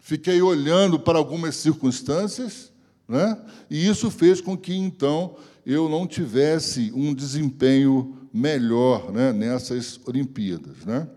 fiquei 0.01 0.41
olhando 0.43 0.99
para 0.99 1.19
algumas 1.19 1.57
circunstâncias, 1.57 2.73
né? 3.09 3.39
e 3.71 3.87
isso 3.87 4.11
fez 4.11 4.41
com 4.41 4.57
que, 4.57 4.75
então, 4.75 5.37
eu 5.65 5.89
não 5.89 6.07
tivesse 6.07 6.93
um 6.95 7.15
desempenho 7.15 8.19
melhor 8.33 9.13
né, 9.13 9.33
nessas 9.33 10.01
Olimpíadas. 10.07 10.85
Né? 10.85 11.09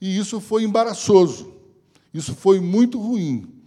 E 0.00 0.16
isso 0.16 0.40
foi 0.40 0.62
embaraçoso, 0.62 1.52
isso 2.14 2.34
foi 2.34 2.60
muito 2.60 2.98
ruim. 2.98 3.59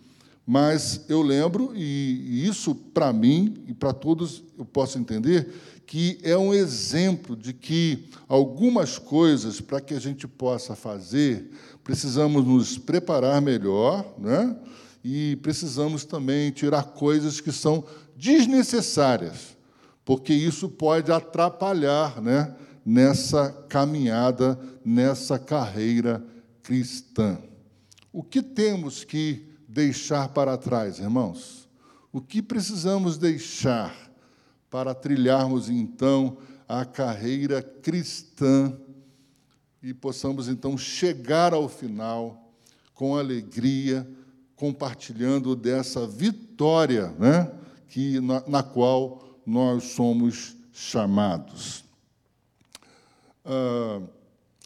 Mas 0.46 1.06
eu 1.08 1.22
lembro, 1.22 1.72
e 1.74 2.46
isso 2.46 2.76
para 2.76 3.14
mim 3.14 3.64
e 3.66 3.74
para 3.74 3.94
todos 3.94 4.44
eu 4.58 4.66
posso 4.66 4.98
entender, 4.98 5.50
que 5.86 6.20
é 6.22 6.38
um 6.38 6.54
exemplo 6.54 7.36
de 7.36 7.54
que 7.54 8.06
algumas 8.28 8.98
coisas, 8.98 9.62
para 9.62 9.80
que 9.80 9.94
a 9.94 10.00
gente 10.00 10.28
possa 10.28 10.76
fazer, 10.76 11.50
precisamos 11.84 12.46
nos 12.46 12.78
preparar 12.78 13.42
melhor, 13.42 14.16
né? 14.18 14.56
e 15.04 15.38
precisamos 15.38 16.06
também 16.06 16.52
tirar 16.52 16.84
coisas 16.84 17.42
que 17.42 17.52
são 17.52 17.84
desnecessárias, 18.16 19.58
porque 20.06 20.34
isso 20.34 20.70
pode 20.70 21.12
atrapalhar 21.12 22.22
né? 22.22 22.56
nessa 22.86 23.50
caminhada, 23.70 24.60
nessa 24.84 25.38
carreira 25.38 26.24
cristã. 26.62 27.38
O 28.12 28.24
que 28.24 28.42
temos 28.42 29.04
que 29.04 29.53
deixar 29.74 30.30
para 30.30 30.56
trás, 30.56 31.00
irmãos? 31.00 31.68
O 32.12 32.22
que 32.22 32.44
precisamos 32.44 33.18
deixar 33.18 33.96
para 34.70 34.94
trilharmos 34.94 35.68
então 35.68 36.38
a 36.68 36.86
carreira 36.86 37.62
cristã 37.62 38.78
e 39.82 39.94
possamos 39.94 40.48
então 40.48 40.78
chegar 40.78 41.54
ao 41.54 41.68
final 41.68 42.54
com 42.94 43.18
alegria, 43.18 44.08
compartilhando 44.56 45.56
dessa 45.56 46.06
vitória, 46.06 47.08
né, 47.18 47.52
que 47.90 48.20
na, 48.20 48.44
na 48.48 48.64
qual 48.64 49.40
nós 49.46 49.86
somos 49.86 50.56
chamados. 50.72 51.84
Ah, 53.44 54.02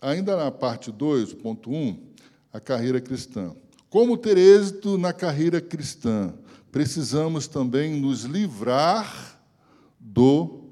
ainda 0.02 0.36
na 0.36 0.52
parte 0.52 0.92
2, 0.92 1.34
ponto 1.34 1.72
1, 1.72 1.74
um, 1.74 2.04
a 2.52 2.60
carreira 2.60 3.00
cristã. 3.00 3.56
Como 3.90 4.18
ter 4.18 4.38
êxito 4.38 4.98
na 4.98 5.14
carreira 5.14 5.62
cristã? 5.62 6.34
Precisamos 6.72 7.48
também 7.48 8.00
nos 8.00 8.24
livrar 8.24 9.42
do 10.00 10.66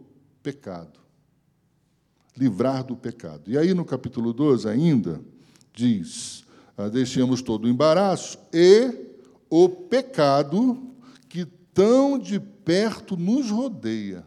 pecado. 0.44 1.00
Livrar 2.36 2.84
do 2.84 2.96
pecado. 2.96 3.50
E 3.50 3.58
aí, 3.58 3.74
no 3.74 3.86
capítulo 3.86 4.34
12, 4.34 4.68
ainda, 4.68 5.22
diz: 5.74 6.44
ah, 6.78 6.90
deixemos 6.90 7.42
todo 7.42 7.66
o 7.66 7.70
embaraço 7.70 8.38
e 8.54 8.94
o 9.50 9.70
pecado 9.70 10.94
que 11.30 11.46
tão 11.46 12.20
de 12.20 12.40
perto 12.40 13.16
nos 13.16 13.50
rodeia. 13.50 14.26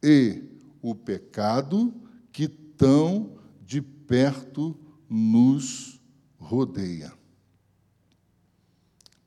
E 0.00 0.44
o 0.80 0.94
pecado 0.94 1.92
que 2.30 2.46
tão 2.46 3.32
de 3.64 3.82
perto 3.82 4.76
nos 5.08 6.00
rodeia. 6.38 7.12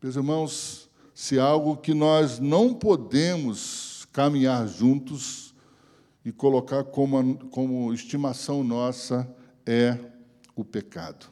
Meus 0.01 0.15
irmãos, 0.15 0.89
se 1.13 1.38
algo 1.38 1.75
que 1.75 1.93
nós 1.93 2.39
não 2.39 2.73
podemos 2.73 4.07
caminhar 4.13 4.65
juntos 4.65 5.53
e 6.23 6.31
colocar 6.31 6.85
como, 6.85 7.38
como 7.49 7.93
estimação 7.93 8.63
nossa 8.63 9.29
é 9.65 9.97
o 10.55 10.63
pecado. 10.63 11.25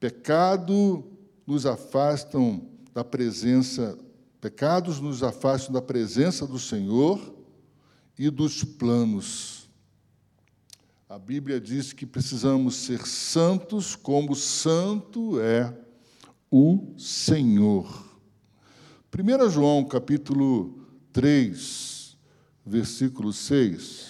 Pecado 0.00 1.04
nos 1.46 1.66
afastam 1.66 2.68
da 2.92 3.04
presença, 3.04 3.96
pecados 4.40 4.98
nos 4.98 5.22
afastam 5.22 5.72
da 5.72 5.80
presença 5.80 6.48
do 6.48 6.58
Senhor 6.58 7.32
e 8.18 8.28
dos 8.28 8.64
planos. 8.64 9.70
A 11.08 11.16
Bíblia 11.16 11.60
diz 11.60 11.92
que 11.92 12.04
precisamos 12.04 12.74
ser 12.74 13.06
santos 13.06 13.94
como 13.94 14.34
santo 14.34 15.40
é 15.40 15.86
o 16.50 16.94
Senhor. 16.96 18.06
1 19.12 19.50
João 19.50 19.84
capítulo 19.84 20.80
3, 21.12 22.16
versículo 22.64 23.32
6. 23.32 24.08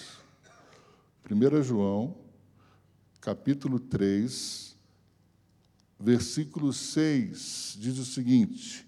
1 1.29 1.63
João 1.63 2.17
capítulo 3.21 3.79
3, 3.79 4.75
versículo 5.99 6.73
6, 6.73 7.77
diz 7.79 7.97
o 7.97 8.05
seguinte: 8.05 8.87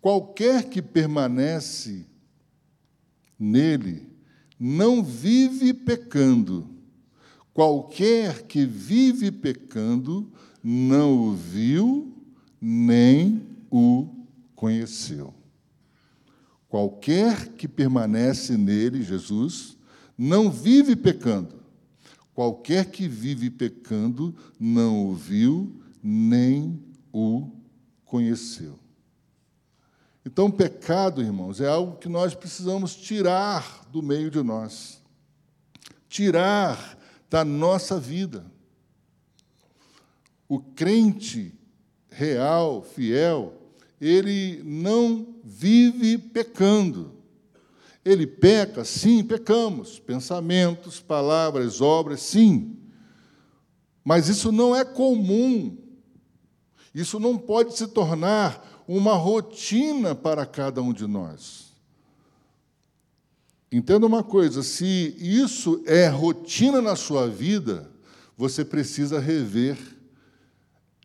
Qualquer 0.00 0.68
que 0.68 0.82
permanece 0.82 2.06
nele 3.38 4.08
não 4.58 5.02
vive 5.02 5.74
pecando. 5.74 6.70
Qualquer 7.52 8.44
que 8.44 8.64
vive 8.64 9.30
pecando 9.30 10.32
não 10.62 11.18
o 11.18 11.34
viu 11.34 12.21
nem 12.64 13.44
o 13.68 14.08
conheceu. 14.54 15.34
Qualquer 16.68 17.48
que 17.48 17.66
permanece 17.66 18.56
nele, 18.56 19.02
Jesus, 19.02 19.76
não 20.16 20.48
vive 20.48 20.94
pecando. 20.94 21.60
Qualquer 22.32 22.86
que 22.86 23.08
vive 23.08 23.50
pecando 23.50 24.34
não 24.58 25.08
o 25.08 25.14
viu 25.14 25.82
nem 26.00 26.80
o 27.12 27.50
conheceu. 28.04 28.78
Então, 30.24 30.48
pecado, 30.48 31.20
irmãos, 31.20 31.60
é 31.60 31.66
algo 31.66 31.98
que 31.98 32.08
nós 32.08 32.32
precisamos 32.32 32.94
tirar 32.94 33.84
do 33.90 34.00
meio 34.00 34.30
de 34.30 34.40
nós, 34.40 35.02
tirar 36.08 36.96
da 37.28 37.44
nossa 37.44 37.98
vida. 37.98 38.46
O 40.48 40.60
crente 40.60 41.58
real, 42.14 42.82
fiel, 42.82 43.54
ele 44.00 44.62
não 44.64 45.36
vive 45.44 46.18
pecando. 46.18 47.12
Ele 48.04 48.26
peca, 48.26 48.84
sim, 48.84 49.22
pecamos. 49.22 49.98
Pensamentos, 49.98 51.00
palavras, 51.00 51.80
obras, 51.80 52.20
sim. 52.20 52.76
Mas 54.04 54.28
isso 54.28 54.50
não 54.50 54.74
é 54.74 54.84
comum. 54.84 55.78
Isso 56.94 57.20
não 57.20 57.38
pode 57.38 57.76
se 57.76 57.86
tornar 57.86 58.84
uma 58.88 59.14
rotina 59.14 60.14
para 60.14 60.44
cada 60.44 60.82
um 60.82 60.92
de 60.92 61.06
nós. 61.06 61.72
Entenda 63.70 64.04
uma 64.04 64.22
coisa: 64.22 64.62
se 64.62 65.16
isso 65.18 65.82
é 65.86 66.08
rotina 66.08 66.82
na 66.82 66.96
sua 66.96 67.28
vida, 67.28 67.90
você 68.36 68.64
precisa 68.64 69.20
rever 69.20 69.78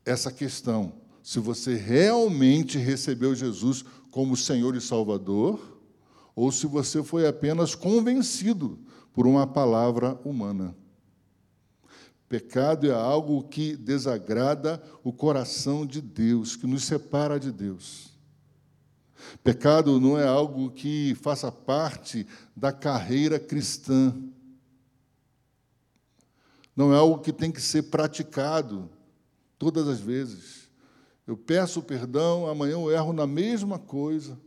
essa 0.03 0.31
questão. 0.31 0.93
Se 1.27 1.41
você 1.41 1.75
realmente 1.75 2.77
recebeu 2.77 3.35
Jesus 3.35 3.83
como 4.09 4.37
Senhor 4.37 4.77
e 4.77 4.79
Salvador, 4.79 5.77
ou 6.33 6.53
se 6.53 6.65
você 6.65 7.03
foi 7.03 7.27
apenas 7.27 7.75
convencido 7.75 8.79
por 9.11 9.27
uma 9.27 9.45
palavra 9.45 10.17
humana. 10.23 10.73
Pecado 12.29 12.89
é 12.89 12.93
algo 12.93 13.43
que 13.43 13.75
desagrada 13.75 14.81
o 15.03 15.11
coração 15.11 15.85
de 15.85 15.99
Deus, 15.99 16.55
que 16.55 16.65
nos 16.65 16.85
separa 16.85 17.37
de 17.37 17.51
Deus. 17.51 18.13
Pecado 19.43 19.99
não 19.99 20.17
é 20.17 20.25
algo 20.25 20.71
que 20.71 21.13
faça 21.15 21.51
parte 21.51 22.25
da 22.55 22.71
carreira 22.71 23.37
cristã. 23.37 24.15
Não 26.73 26.93
é 26.93 26.97
algo 26.97 27.19
que 27.19 27.33
tem 27.33 27.51
que 27.51 27.59
ser 27.59 27.83
praticado 27.83 28.89
todas 29.59 29.89
as 29.89 29.99
vezes. 29.99 30.56
Eu 31.27 31.35
peço 31.35 31.81
perdão, 31.81 32.47
amanhã 32.47 32.73
eu 32.73 32.89
erro 32.89 33.11
na 33.11 33.27
mesma 33.27 33.77
coisa. 33.77 34.39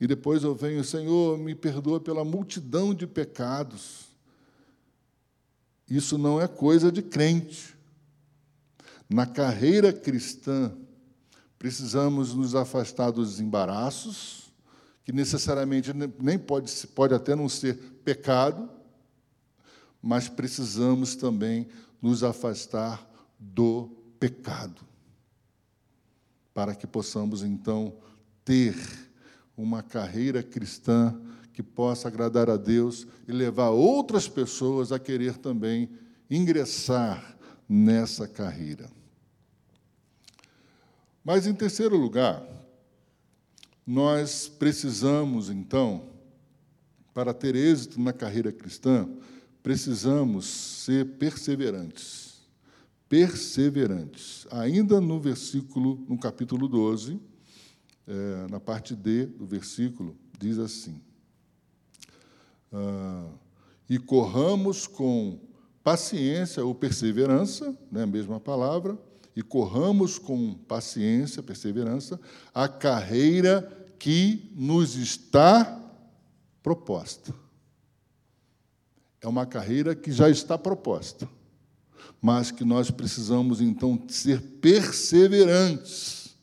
E 0.00 0.06
depois 0.06 0.44
eu 0.44 0.54
venho, 0.54 0.84
Senhor, 0.84 1.36
me 1.36 1.54
perdoa 1.54 1.98
pela 1.98 2.24
multidão 2.24 2.94
de 2.94 3.06
pecados. 3.06 4.06
Isso 5.88 6.16
não 6.16 6.40
é 6.40 6.46
coisa 6.46 6.92
de 6.92 7.02
crente. 7.02 7.76
Na 9.08 9.26
carreira 9.26 9.92
cristã, 9.92 10.72
precisamos 11.58 12.34
nos 12.34 12.54
afastar 12.54 13.10
dos 13.10 13.40
embaraços, 13.40 14.52
que 15.04 15.12
necessariamente 15.12 15.92
nem 16.20 16.38
pode, 16.38 16.72
pode 16.88 17.14
até 17.14 17.34
não 17.34 17.48
ser 17.48 17.76
pecado, 18.04 18.68
mas 20.02 20.28
precisamos 20.28 21.16
também 21.16 21.68
nos 22.02 22.22
afastar 22.22 23.08
do 23.38 23.90
pecado, 24.18 24.85
para 26.56 26.74
que 26.74 26.86
possamos 26.86 27.42
então 27.42 27.92
ter 28.42 28.74
uma 29.54 29.82
carreira 29.82 30.42
cristã 30.42 31.14
que 31.52 31.62
possa 31.62 32.08
agradar 32.08 32.48
a 32.48 32.56
Deus 32.56 33.06
e 33.28 33.32
levar 33.32 33.68
outras 33.68 34.26
pessoas 34.26 34.90
a 34.90 34.98
querer 34.98 35.36
também 35.36 35.90
ingressar 36.30 37.36
nessa 37.68 38.26
carreira. 38.26 38.88
Mas, 41.22 41.46
em 41.46 41.52
terceiro 41.52 41.94
lugar, 41.94 42.42
nós 43.86 44.48
precisamos, 44.48 45.50
então, 45.50 46.08
para 47.12 47.34
ter 47.34 47.54
êxito 47.54 48.00
na 48.00 48.14
carreira 48.14 48.50
cristã, 48.50 49.06
precisamos 49.62 50.46
ser 50.46 51.04
perseverantes. 51.18 52.25
Perseverantes. 53.08 54.46
Ainda 54.50 55.00
no 55.00 55.20
versículo, 55.20 56.04
no 56.08 56.18
capítulo 56.18 56.68
12, 56.68 57.20
é, 58.06 58.46
na 58.50 58.60
parte 58.60 58.94
D 58.94 59.26
do 59.26 59.46
versículo, 59.46 60.16
diz 60.38 60.58
assim: 60.58 61.00
ah, 62.72 63.28
E 63.88 63.98
corramos 63.98 64.86
com 64.86 65.38
paciência 65.82 66.64
ou 66.64 66.74
perseverança, 66.74 67.76
né, 67.90 68.02
a 68.02 68.06
mesma 68.06 68.40
palavra, 68.40 68.98
e 69.36 69.42
corramos 69.42 70.18
com 70.18 70.54
paciência, 70.54 71.42
perseverança, 71.42 72.18
a 72.54 72.66
carreira 72.66 73.86
que 73.98 74.50
nos 74.54 74.96
está 74.96 75.80
proposta. 76.62 77.34
É 79.20 79.28
uma 79.28 79.46
carreira 79.46 79.94
que 79.94 80.10
já 80.10 80.30
está 80.30 80.56
proposta, 80.56 81.28
mas 82.20 82.50
que 82.50 82.64
nós 82.64 82.90
precisamos 82.90 83.60
então 83.60 84.02
ser 84.08 84.40
perseverantes 84.60 86.36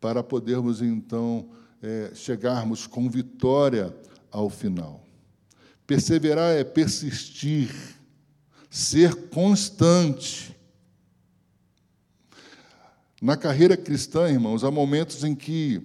para 0.00 0.22
podermos 0.22 0.80
então 0.80 1.48
é, 1.82 2.12
chegarmos 2.14 2.86
com 2.86 3.08
vitória 3.08 3.94
ao 4.30 4.48
final. 4.50 5.04
Perseverar 5.86 6.54
é 6.54 6.64
persistir, 6.64 7.74
ser 8.70 9.28
constante. 9.28 10.54
Na 13.20 13.36
carreira 13.36 13.76
cristã, 13.76 14.28
irmãos, 14.28 14.62
há 14.62 14.70
momentos 14.70 15.24
em 15.24 15.34
que 15.34 15.82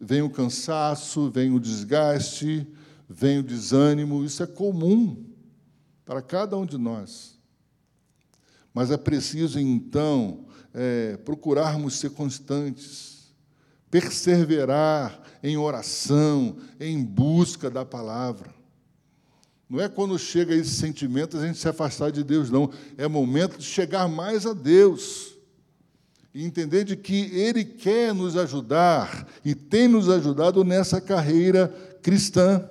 vem 0.00 0.22
o 0.22 0.30
cansaço, 0.30 1.30
vem 1.30 1.50
o 1.50 1.58
desgaste, 1.58 2.66
vem 3.08 3.38
o 3.38 3.42
desânimo, 3.42 4.24
isso 4.24 4.42
é 4.42 4.46
comum 4.46 5.24
para 6.04 6.22
cada 6.22 6.56
um 6.56 6.66
de 6.66 6.78
nós. 6.78 7.37
Mas 8.72 8.90
é 8.90 8.96
preciso, 8.96 9.58
então, 9.58 10.46
é, 10.74 11.16
procurarmos 11.18 11.94
ser 11.94 12.10
constantes 12.10 13.18
perseverar 13.90 15.20
em 15.42 15.56
oração, 15.56 16.56
em 16.78 17.02
busca 17.02 17.70
da 17.70 17.84
palavra. 17.84 18.54
Não 19.68 19.80
é 19.80 19.88
quando 19.88 20.18
chega 20.18 20.54
esse 20.54 20.70
sentimento 20.70 21.36
a 21.36 21.46
gente 21.46 21.58
se 21.58 21.68
afastar 21.68 22.10
de 22.10 22.24
Deus, 22.24 22.50
não. 22.50 22.70
É 22.96 23.06
momento 23.06 23.58
de 23.58 23.64
chegar 23.64 24.08
mais 24.08 24.46
a 24.46 24.52
Deus 24.52 25.34
e 26.34 26.44
entender 26.44 26.84
de 26.84 26.96
que 26.96 27.30
Ele 27.34 27.64
quer 27.64 28.14
nos 28.14 28.36
ajudar 28.36 29.26
e 29.44 29.54
tem 29.54 29.86
nos 29.86 30.08
ajudado 30.08 30.64
nessa 30.64 31.00
carreira 31.00 31.68
cristã. 32.02 32.68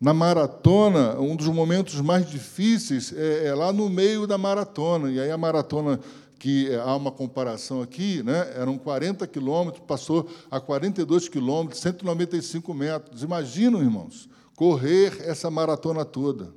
Na 0.00 0.12
maratona, 0.12 1.18
um 1.18 1.34
dos 1.34 1.48
momentos 1.48 2.00
mais 2.00 2.28
difíceis 2.28 3.12
é, 3.16 3.46
é 3.46 3.54
lá 3.54 3.72
no 3.72 3.88
meio 3.88 4.26
da 4.26 4.36
maratona. 4.36 5.10
E 5.10 5.18
aí 5.18 5.30
a 5.30 5.38
maratona 5.38 5.98
que 6.38 6.74
há 6.74 6.94
uma 6.94 7.10
comparação 7.10 7.80
aqui, 7.80 8.22
né? 8.22 8.52
eram 8.56 8.76
40 8.76 9.26
quilômetros, 9.26 9.82
passou 9.86 10.28
a 10.50 10.60
42 10.60 11.28
quilômetros, 11.28 11.80
195 11.80 12.74
metros. 12.74 13.22
Imaginam, 13.22 13.80
irmãos, 13.80 14.28
correr 14.54 15.16
essa 15.22 15.50
maratona 15.50 16.04
toda. 16.04 16.52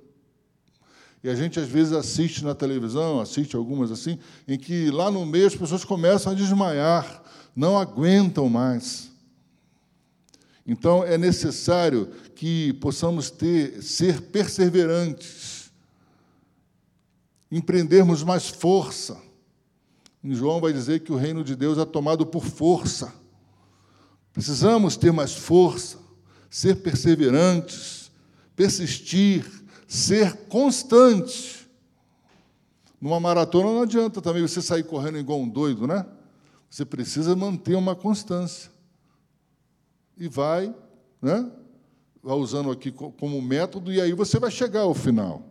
E 1.23 1.29
a 1.29 1.35
gente, 1.35 1.59
às 1.59 1.67
vezes, 1.67 1.93
assiste 1.93 2.43
na 2.43 2.55
televisão, 2.55 3.19
assiste 3.19 3.55
algumas 3.55 3.91
assim, 3.91 4.19
em 4.47 4.57
que 4.57 4.89
lá 4.89 5.09
no 5.11 5.25
meio 5.25 5.47
as 5.47 5.55
pessoas 5.55 5.83
começam 5.83 6.31
a 6.31 6.35
desmaiar, 6.35 7.23
não 7.55 7.77
aguentam 7.77 8.49
mais. 8.49 9.08
Então 10.69 11.03
é 11.03 11.17
necessário 11.17 12.11
que 12.35 12.73
possamos 12.73 13.31
ter, 13.31 13.81
ser 13.81 14.21
perseverantes, 14.21 15.71
empreendermos 17.51 18.21
mais 18.21 18.49
força. 18.49 19.19
Em 20.23 20.31
João 20.35 20.61
vai 20.61 20.71
dizer 20.71 20.99
que 20.99 21.11
o 21.11 21.15
reino 21.15 21.43
de 21.43 21.55
Deus 21.55 21.79
é 21.79 21.85
tomado 21.85 22.23
por 22.23 22.45
força. 22.45 23.11
Precisamos 24.31 24.95
ter 24.95 25.11
mais 25.11 25.33
força, 25.33 25.97
ser 26.51 26.75
perseverantes, 26.83 28.11
persistir, 28.55 29.43
ser 29.87 30.33
constante. 30.49 31.67
Numa 33.01 33.19
maratona 33.19 33.73
não 33.73 33.81
adianta 33.81 34.21
também 34.21 34.43
você 34.43 34.61
sair 34.61 34.83
correndo 34.83 35.17
igual 35.17 35.39
um 35.39 35.49
doido, 35.49 35.87
né? 35.87 36.05
Você 36.69 36.85
precisa 36.85 37.35
manter 37.35 37.73
uma 37.73 37.95
constância. 37.95 38.69
E 40.19 40.27
vai, 40.27 40.75
né? 41.21 41.49
Vai 42.21 42.35
usando 42.35 42.69
aqui 42.69 42.91
como 42.91 43.41
método, 43.41 43.91
e 43.93 44.01
aí 44.01 44.11
você 44.11 44.37
vai 44.37 44.51
chegar 44.51 44.81
ao 44.81 44.93
final. 44.93 45.47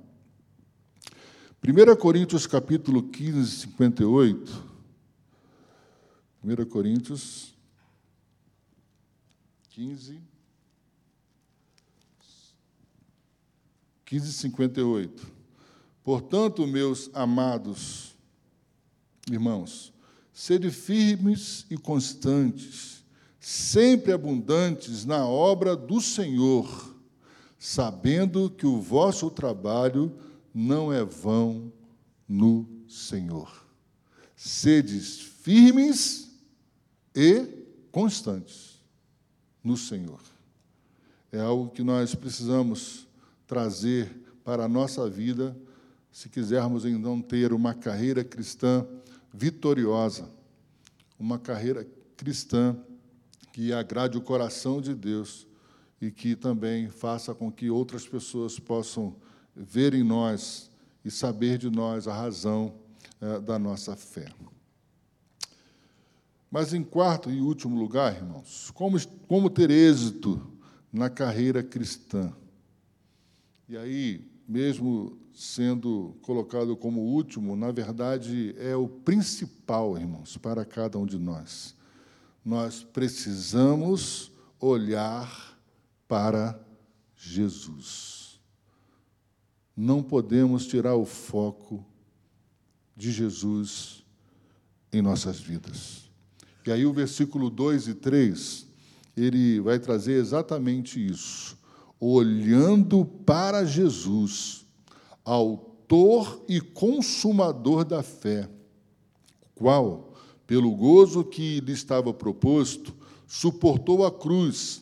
1 1.67 1.97
Coríntios 1.97 2.47
capítulo 2.47 3.03
15, 3.03 3.63
58. 3.63 4.65
1 6.45 6.65
Coríntios 6.67 7.55
15, 9.71 10.21
15, 14.05 14.33
58. 14.35 15.33
Portanto, 16.05 16.67
meus 16.67 17.11
amados 17.15 18.15
irmãos, 19.31 19.93
sede 20.33 20.71
firmes 20.71 21.67
e 21.71 21.77
constantes, 21.77 23.05
sempre 23.41 24.13
abundantes 24.13 25.05
na 25.05 25.27
obra 25.27 25.77
do 25.77 26.01
Senhor, 26.01 26.95
sabendo 27.59 28.51
que 28.51 28.67
o 28.67 28.81
vosso 28.81 29.31
trabalho 29.31 30.13
não 30.55 30.93
é 30.93 31.05
vão 31.05 31.73
no 32.29 32.69
Senhor. 32.89 33.67
Sedes 34.37 35.21
firmes 35.21 36.31
e 37.15 37.47
constantes 37.91 38.81
no 39.63 39.77
Senhor. 39.77 40.21
É 41.31 41.41
algo 41.41 41.71
que 41.71 41.83
nós 41.83 42.15
precisamos 42.15 43.07
trazer 43.47 44.11
para 44.45 44.65
a 44.65 44.69
nossa 44.69 45.09
vida 45.09 45.57
se 46.11 46.29
quisermos 46.29 46.85
então 46.85 47.21
ter 47.21 47.53
uma 47.53 47.75
carreira 47.75 48.25
cristã 48.25 48.87
vitoriosa, 49.33 50.29
uma 51.19 51.39
carreira 51.39 51.87
cristã 52.17 52.77
que 53.59 53.73
agrade 53.73 54.17
o 54.17 54.21
coração 54.21 54.81
de 54.81 54.95
Deus 54.95 55.45
e 56.01 56.13
que 56.13 56.37
também 56.37 56.89
faça 56.89 57.35
com 57.35 57.51
que 57.51 57.69
outras 57.69 58.07
pessoas 58.07 58.57
possam 58.57 59.17
ver 59.53 59.95
em 59.95 60.05
nós 60.05 60.71
e 61.05 61.11
saber 61.11 61.59
de 61.59 61.69
nós 61.69 62.07
a 62.07 62.15
razão 62.15 62.77
é, 63.21 63.41
da 63.41 63.59
nossa 63.59 63.97
fé. 63.97 64.27
Mas, 66.49 66.73
em 66.73 66.85
quarto 66.85 67.33
e 67.33 67.41
último 67.41 67.77
lugar, 67.77 68.15
irmãos, 68.15 68.71
como, 68.71 68.97
como 69.27 69.51
ter 69.51 69.73
êxito 69.73 70.41
na 70.93 71.11
carreira 71.11 71.61
cristã? 71.61 72.33
E 73.69 73.77
aí, 73.77 74.25
mesmo 74.47 75.19
sendo 75.35 76.15
colocado 76.23 76.77
como 76.77 77.01
último, 77.01 77.57
na 77.57 77.73
verdade 77.73 78.55
é 78.57 78.77
o 78.77 78.87
principal, 78.87 79.99
irmãos, 79.99 80.37
para 80.37 80.65
cada 80.65 80.97
um 80.97 81.05
de 81.05 81.19
nós. 81.19 81.77
Nós 82.49 82.83
precisamos 82.83 84.33
olhar 84.59 85.61
para 86.09 86.59
Jesus. 87.15 88.41
Não 89.77 90.03
podemos 90.03 90.67
tirar 90.67 90.95
o 90.95 91.05
foco 91.05 91.85
de 92.97 93.13
Jesus 93.13 94.03
em 94.91 95.03
nossas 95.03 95.39
vidas. 95.39 96.09
E 96.67 96.73
aí 96.73 96.87
o 96.87 96.93
versículo 96.95 97.51
2 97.51 97.89
e 97.89 97.95
3, 97.95 98.67
ele 99.15 99.61
vai 99.61 99.79
trazer 99.79 100.15
exatamente 100.15 101.05
isso. 101.07 101.55
Olhando 102.01 103.05
para 103.05 103.67
Jesus, 103.67 104.65
autor 105.23 106.47
e 106.49 106.63
consumador 106.63 107.85
da 107.85 108.03
fé, 108.03 108.49
qual, 109.55 110.08
pelo 110.49 110.75
gozo 110.75 111.23
que 111.23 111.61
lhe 111.61 111.73
estava 111.73 112.13
proposto, 112.15 112.97
suportou 113.27 114.07
a 114.07 114.11
cruz, 114.11 114.81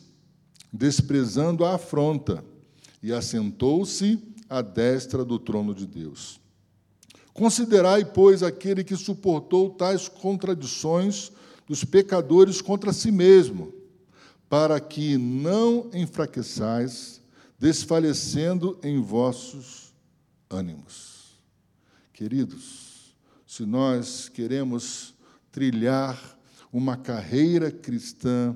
desprezando 0.71 1.65
a 1.65 1.75
afronta, 1.75 2.41
e 3.03 3.11
assentou-se 3.11 4.17
à 4.49 4.61
destra 4.61 5.25
do 5.25 5.37
trono 5.37 5.75
de 5.75 5.85
Deus. 5.85 6.39
Considerai, 7.33 8.05
pois, 8.05 8.41
aquele 8.41 8.81
que 8.81 8.95
suportou 8.95 9.69
tais 9.69 10.07
contradições 10.07 11.33
dos 11.67 11.83
pecadores 11.83 12.61
contra 12.61 12.93
si 12.93 13.11
mesmo, 13.11 13.73
para 14.49 14.79
que 14.79 15.17
não 15.17 15.89
enfraqueçais, 15.93 17.21
desfalecendo 17.59 18.79
em 18.81 19.01
vossos 19.01 19.93
ânimos. 20.49 21.41
Queridos, 22.13 23.13
se 23.45 23.65
nós 23.65 24.29
queremos 24.29 25.16
trilhar 25.57 26.37
uma 26.71 26.95
carreira 26.95 27.71
cristã 27.71 28.55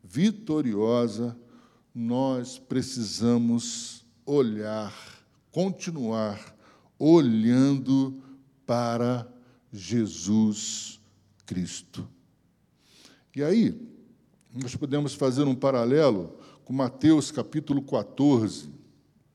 vitoriosa, 0.00 1.36
nós 1.92 2.56
precisamos 2.56 4.06
olhar, 4.24 4.94
continuar 5.50 6.56
olhando 6.96 8.22
para 8.64 9.26
Jesus 9.72 11.00
Cristo. 11.44 12.08
E 13.34 13.42
aí, 13.42 13.76
nós 14.54 14.76
podemos 14.76 15.14
fazer 15.14 15.42
um 15.48 15.54
paralelo 15.54 16.38
com 16.64 16.72
Mateus 16.72 17.32
capítulo 17.32 17.82
14, 17.82 18.70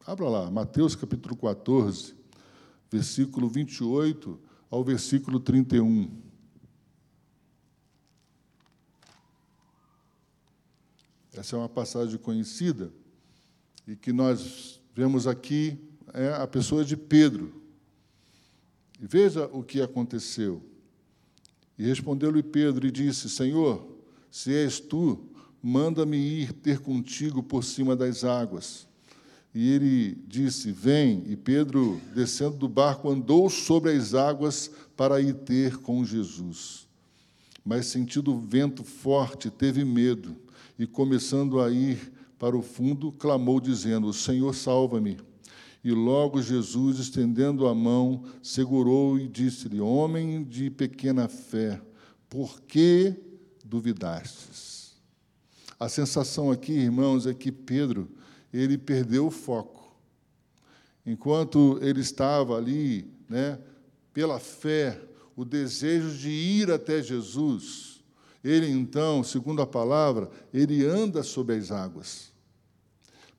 Abra 0.07 0.29
lá, 0.29 0.49
Mateus 0.49 0.95
capítulo 0.95 1.35
14, 1.35 2.15
versículo 2.89 3.49
28 3.49 4.39
ao 4.69 4.81
versículo 4.81 5.41
31. 5.41 6.20
Essa 11.35 11.55
é 11.55 11.59
uma 11.59 11.69
passagem 11.69 12.17
conhecida 12.17 12.91
e 13.87 13.95
que 13.95 14.11
nós 14.11 14.81
vemos 14.93 15.27
aqui 15.27 15.77
é 16.13 16.29
a 16.33 16.45
pessoa 16.45 16.83
de 16.83 16.97
Pedro. 16.97 17.61
E 19.01 19.07
veja 19.07 19.45
o 19.47 19.63
que 19.63 19.81
aconteceu. 19.81 20.61
E 21.77 21.83
respondeu-lhe 21.83 22.43
Pedro 22.43 22.85
e 22.85 22.91
disse: 22.91 23.29
Senhor, 23.29 23.97
se 24.29 24.53
és 24.53 24.79
tu, 24.79 25.29
manda-me 25.63 26.17
ir 26.17 26.51
ter 26.53 26.79
contigo 26.79 27.41
por 27.41 27.63
cima 27.63 27.95
das 27.95 28.23
águas. 28.23 28.85
E 29.55 29.71
ele 29.71 30.15
disse: 30.27 30.71
Vem. 30.71 31.23
E 31.27 31.37
Pedro, 31.37 31.99
descendo 32.13 32.57
do 32.57 32.67
barco, 32.67 33.09
andou 33.09 33.49
sobre 33.49 33.91
as 33.91 34.13
águas 34.13 34.69
para 34.97 35.21
ir 35.21 35.33
ter 35.33 35.77
com 35.77 36.03
Jesus. 36.03 36.87
Mas, 37.63 37.85
sentindo 37.85 38.33
o 38.33 38.39
vento 38.39 38.83
forte, 38.83 39.49
teve 39.49 39.85
medo 39.85 40.35
e, 40.81 40.87
começando 40.87 41.61
a 41.61 41.69
ir 41.69 42.11
para 42.39 42.57
o 42.57 42.61
fundo, 42.63 43.11
clamou, 43.11 43.61
dizendo: 43.61 44.11
Senhor, 44.11 44.55
salva-me. 44.55 45.15
E 45.83 45.91
logo 45.91 46.41
Jesus, 46.41 46.97
estendendo 46.97 47.67
a 47.67 47.75
mão, 47.75 48.23
segurou 48.41 49.19
e 49.19 49.27
disse-lhe: 49.27 49.79
Homem 49.79 50.43
de 50.43 50.71
pequena 50.71 51.27
fé, 51.27 51.79
por 52.27 52.61
que 52.61 53.13
duvidastes? 53.63 54.95
A 55.79 55.87
sensação 55.87 56.49
aqui, 56.49 56.71
irmãos, 56.71 57.27
é 57.27 57.33
que 57.35 57.51
Pedro 57.51 58.09
ele 58.51 58.75
perdeu 58.75 59.27
o 59.27 59.31
foco. 59.31 59.95
Enquanto 61.05 61.77
ele 61.79 61.99
estava 61.99 62.57
ali, 62.57 63.05
né, 63.29 63.59
pela 64.11 64.39
fé, 64.39 64.99
o 65.35 65.45
desejo 65.45 66.17
de 66.17 66.29
ir 66.29 66.71
até 66.71 67.03
Jesus, 67.03 67.90
ele 68.43 68.69
então, 68.69 69.23
segundo 69.23 69.61
a 69.61 69.67
palavra, 69.67 70.29
ele 70.53 70.85
anda 70.85 71.23
sobre 71.23 71.55
as 71.55 71.71
águas. 71.71 72.31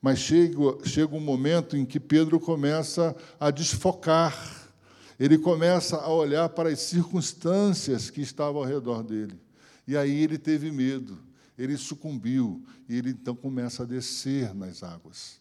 Mas 0.00 0.18
chega, 0.18 0.56
chega 0.84 1.14
um 1.14 1.20
momento 1.20 1.76
em 1.76 1.84
que 1.84 2.00
Pedro 2.00 2.40
começa 2.40 3.14
a 3.38 3.50
desfocar, 3.50 4.70
ele 5.18 5.38
começa 5.38 5.96
a 5.96 6.12
olhar 6.12 6.48
para 6.48 6.68
as 6.68 6.80
circunstâncias 6.80 8.10
que 8.10 8.20
estavam 8.20 8.62
ao 8.62 8.68
redor 8.68 9.02
dele. 9.02 9.38
E 9.86 9.96
aí 9.96 10.22
ele 10.22 10.38
teve 10.38 10.70
medo 10.70 11.18
ele 11.56 11.76
sucumbiu 11.76 12.64
e 12.88 12.96
ele 12.96 13.10
então 13.10 13.34
começa 13.34 13.82
a 13.82 13.86
descer 13.86 14.54
nas 14.54 14.82
águas. 14.82 15.40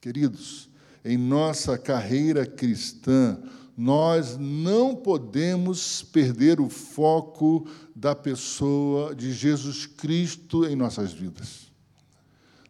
Queridos, 0.00 0.70
em 1.04 1.16
nossa 1.16 1.76
carreira 1.76 2.46
cristã, 2.46 3.40
nós 3.78 4.36
não 4.36 4.96
podemos 4.96 6.02
perder 6.02 6.60
o 6.60 6.68
foco 6.68 7.64
da 7.94 8.12
pessoa 8.12 9.14
de 9.14 9.32
Jesus 9.32 9.86
Cristo 9.86 10.66
em 10.66 10.74
nossas 10.74 11.12
vidas. 11.12 11.70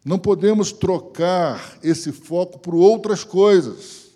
Não 0.05 0.19
podemos 0.19 0.71
trocar 0.71 1.79
esse 1.81 2.11
foco 2.11 2.59
por 2.59 2.75
outras 2.75 3.23
coisas. 3.23 4.11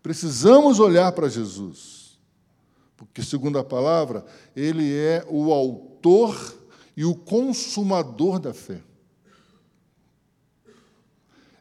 Precisamos 0.00 0.78
olhar 0.78 1.10
para 1.10 1.28
Jesus. 1.28 2.16
Porque, 2.96 3.20
segundo 3.20 3.58
a 3.58 3.64
palavra, 3.64 4.24
ele 4.54 4.94
é 4.94 5.26
o 5.28 5.52
autor 5.52 6.56
e 6.96 7.04
o 7.04 7.16
consumador 7.16 8.38
da 8.38 8.54
fé. 8.54 8.80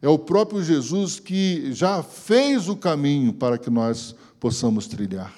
É 0.04 0.08
o 0.08 0.20
próprio 0.20 0.64
Jesus 0.64 1.20
que 1.20 1.74
já 1.74 2.04
fez 2.04 2.70
o 2.70 2.76
caminho 2.76 3.34
para 3.34 3.58
que 3.58 3.72
nós 3.72 4.16
possamos 4.40 4.88
trilhar. 4.88 5.34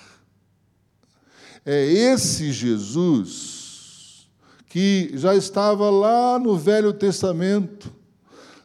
É 1.65 1.85
esse 1.85 2.51
Jesus 2.51 4.27
que 4.67 5.11
já 5.15 5.35
estava 5.35 5.89
lá 5.89 6.37
no 6.37 6.57
Velho 6.57 6.93
Testamento, 6.93 7.91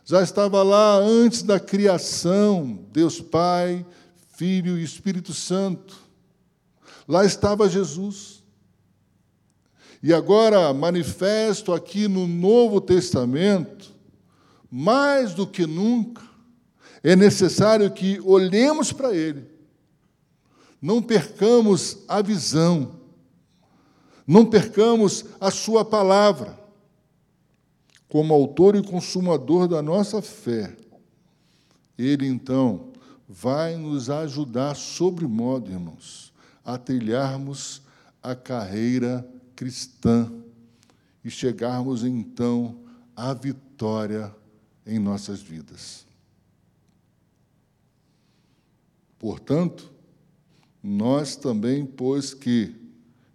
já 0.05 0.23
estava 0.23 0.63
lá 0.63 0.97
antes 0.99 1.43
da 1.43 1.59
criação, 1.59 2.79
Deus 2.93 3.21
Pai, 3.21 3.85
Filho 4.37 4.79
e 4.79 4.85
Espírito 4.85 5.33
Santo. 5.33 5.97
Lá 7.09 7.25
estava 7.25 7.69
Jesus. 7.69 8.43
E 10.03 10.13
agora, 10.13 10.73
manifesto 10.75 11.73
aqui 11.73 12.07
no 12.07 12.27
Novo 12.27 12.81
Testamento, 12.81 13.95
mais 14.71 15.33
do 15.33 15.47
que 15.47 15.67
nunca, 15.67 16.23
é 17.03 17.17
necessário 17.17 17.91
que 17.91 18.21
olhemos 18.23 18.93
para 18.93 19.15
Ele 19.15 19.54
não 20.85 21.01
percamos 21.01 22.05
a 22.07 22.21
visão, 22.21 23.01
não 24.27 24.45
percamos 24.45 25.25
a 25.41 25.51
Sua 25.51 25.83
palavra. 25.83 26.63
Como 28.07 28.35
autor 28.35 28.77
e 28.77 28.83
consumador 28.83 29.67
da 29.67 29.81
nossa 29.81 30.21
fé, 30.21 30.77
Ele 31.97 32.27
então 32.27 32.93
vai 33.27 33.79
nos 33.79 34.11
ajudar, 34.11 34.77
sobre 34.77 35.27
modo, 35.27 35.71
irmãos, 35.71 36.35
a 36.63 36.77
trilharmos 36.77 37.81
a 38.23 38.35
carreira 38.35 39.27
cristã 39.57 40.31
e 41.25 41.31
chegarmos 41.31 42.05
então 42.05 42.77
à 43.17 43.33
vitória 43.33 44.37
em 44.87 44.99
nossas 44.99 45.41
vidas. 45.41 46.07
Portanto, 49.19 49.94
nós 50.87 51.35
também, 51.35 51.87
pois 51.87 52.35
que 52.35 52.75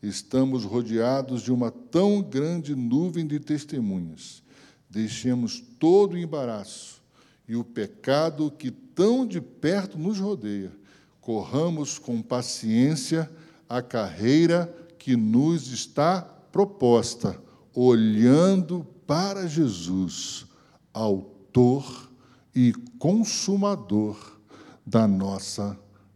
estamos 0.03 0.63
rodeados 0.63 1.41
de 1.41 1.51
uma 1.51 1.71
tão 1.71 2.21
grande 2.21 2.75
nuvem 2.75 3.25
de 3.25 3.39
testemunhas, 3.39 4.43
deixemos 4.87 5.59
todo 5.79 6.13
o 6.13 6.17
embaraço 6.17 7.01
e 7.47 7.55
o 7.55 7.63
pecado 7.63 8.51
que 8.51 8.69
tão 8.69 9.25
de 9.25 9.41
perto 9.41 9.97
nos 9.97 10.19
rodeia, 10.19 10.71
corramos 11.19 11.97
com 11.97 12.21
paciência 12.21 13.27
a 13.67 13.81
carreira 13.81 14.71
que 14.99 15.15
nos 15.15 15.71
está 15.71 16.21
proposta, 16.21 17.35
olhando 17.73 18.85
para 19.07 19.47
Jesus, 19.47 20.45
autor 20.93 22.11
e 22.53 22.73
consumador 22.99 24.39
da 24.85 25.07
nossa 25.07 25.75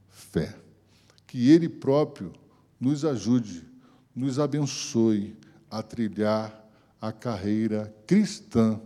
fé 0.10 0.63
que 1.34 1.50
Ele 1.50 1.68
próprio 1.68 2.32
nos 2.80 3.04
ajude, 3.04 3.66
nos 4.16 4.38
abençoe 4.38 5.36
a 5.68 5.82
trilhar 5.82 6.64
a 7.02 7.12
carreira 7.12 7.92
cristã 8.06 8.80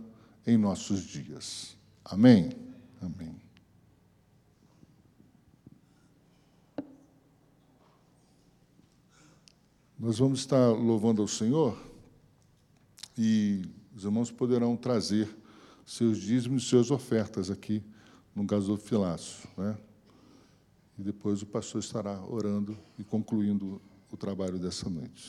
em 0.46 0.56
nossos 0.56 1.02
dias. 1.02 1.76
Amém? 2.02 2.48
Amém. 3.02 3.36
Nós 9.98 10.18
vamos 10.18 10.40
estar 10.40 10.68
louvando 10.68 11.20
ao 11.20 11.28
Senhor 11.28 11.78
e 13.18 13.60
os 13.94 14.04
irmãos 14.04 14.30
poderão 14.30 14.74
trazer 14.74 15.28
seus 15.84 16.16
dízimos 16.16 16.62
e 16.62 16.66
suas 16.66 16.90
ofertas 16.90 17.50
aqui 17.50 17.84
no 18.34 18.42
gasofilaço, 18.44 19.46
né? 19.54 19.76
E 20.98 21.02
depois 21.02 21.42
o 21.42 21.46
pastor 21.46 21.80
estará 21.80 22.20
orando 22.26 22.76
e 22.98 23.04
concluindo 23.04 23.80
o 24.10 24.16
trabalho 24.16 24.58
dessa 24.58 24.88
noite. 24.90 25.26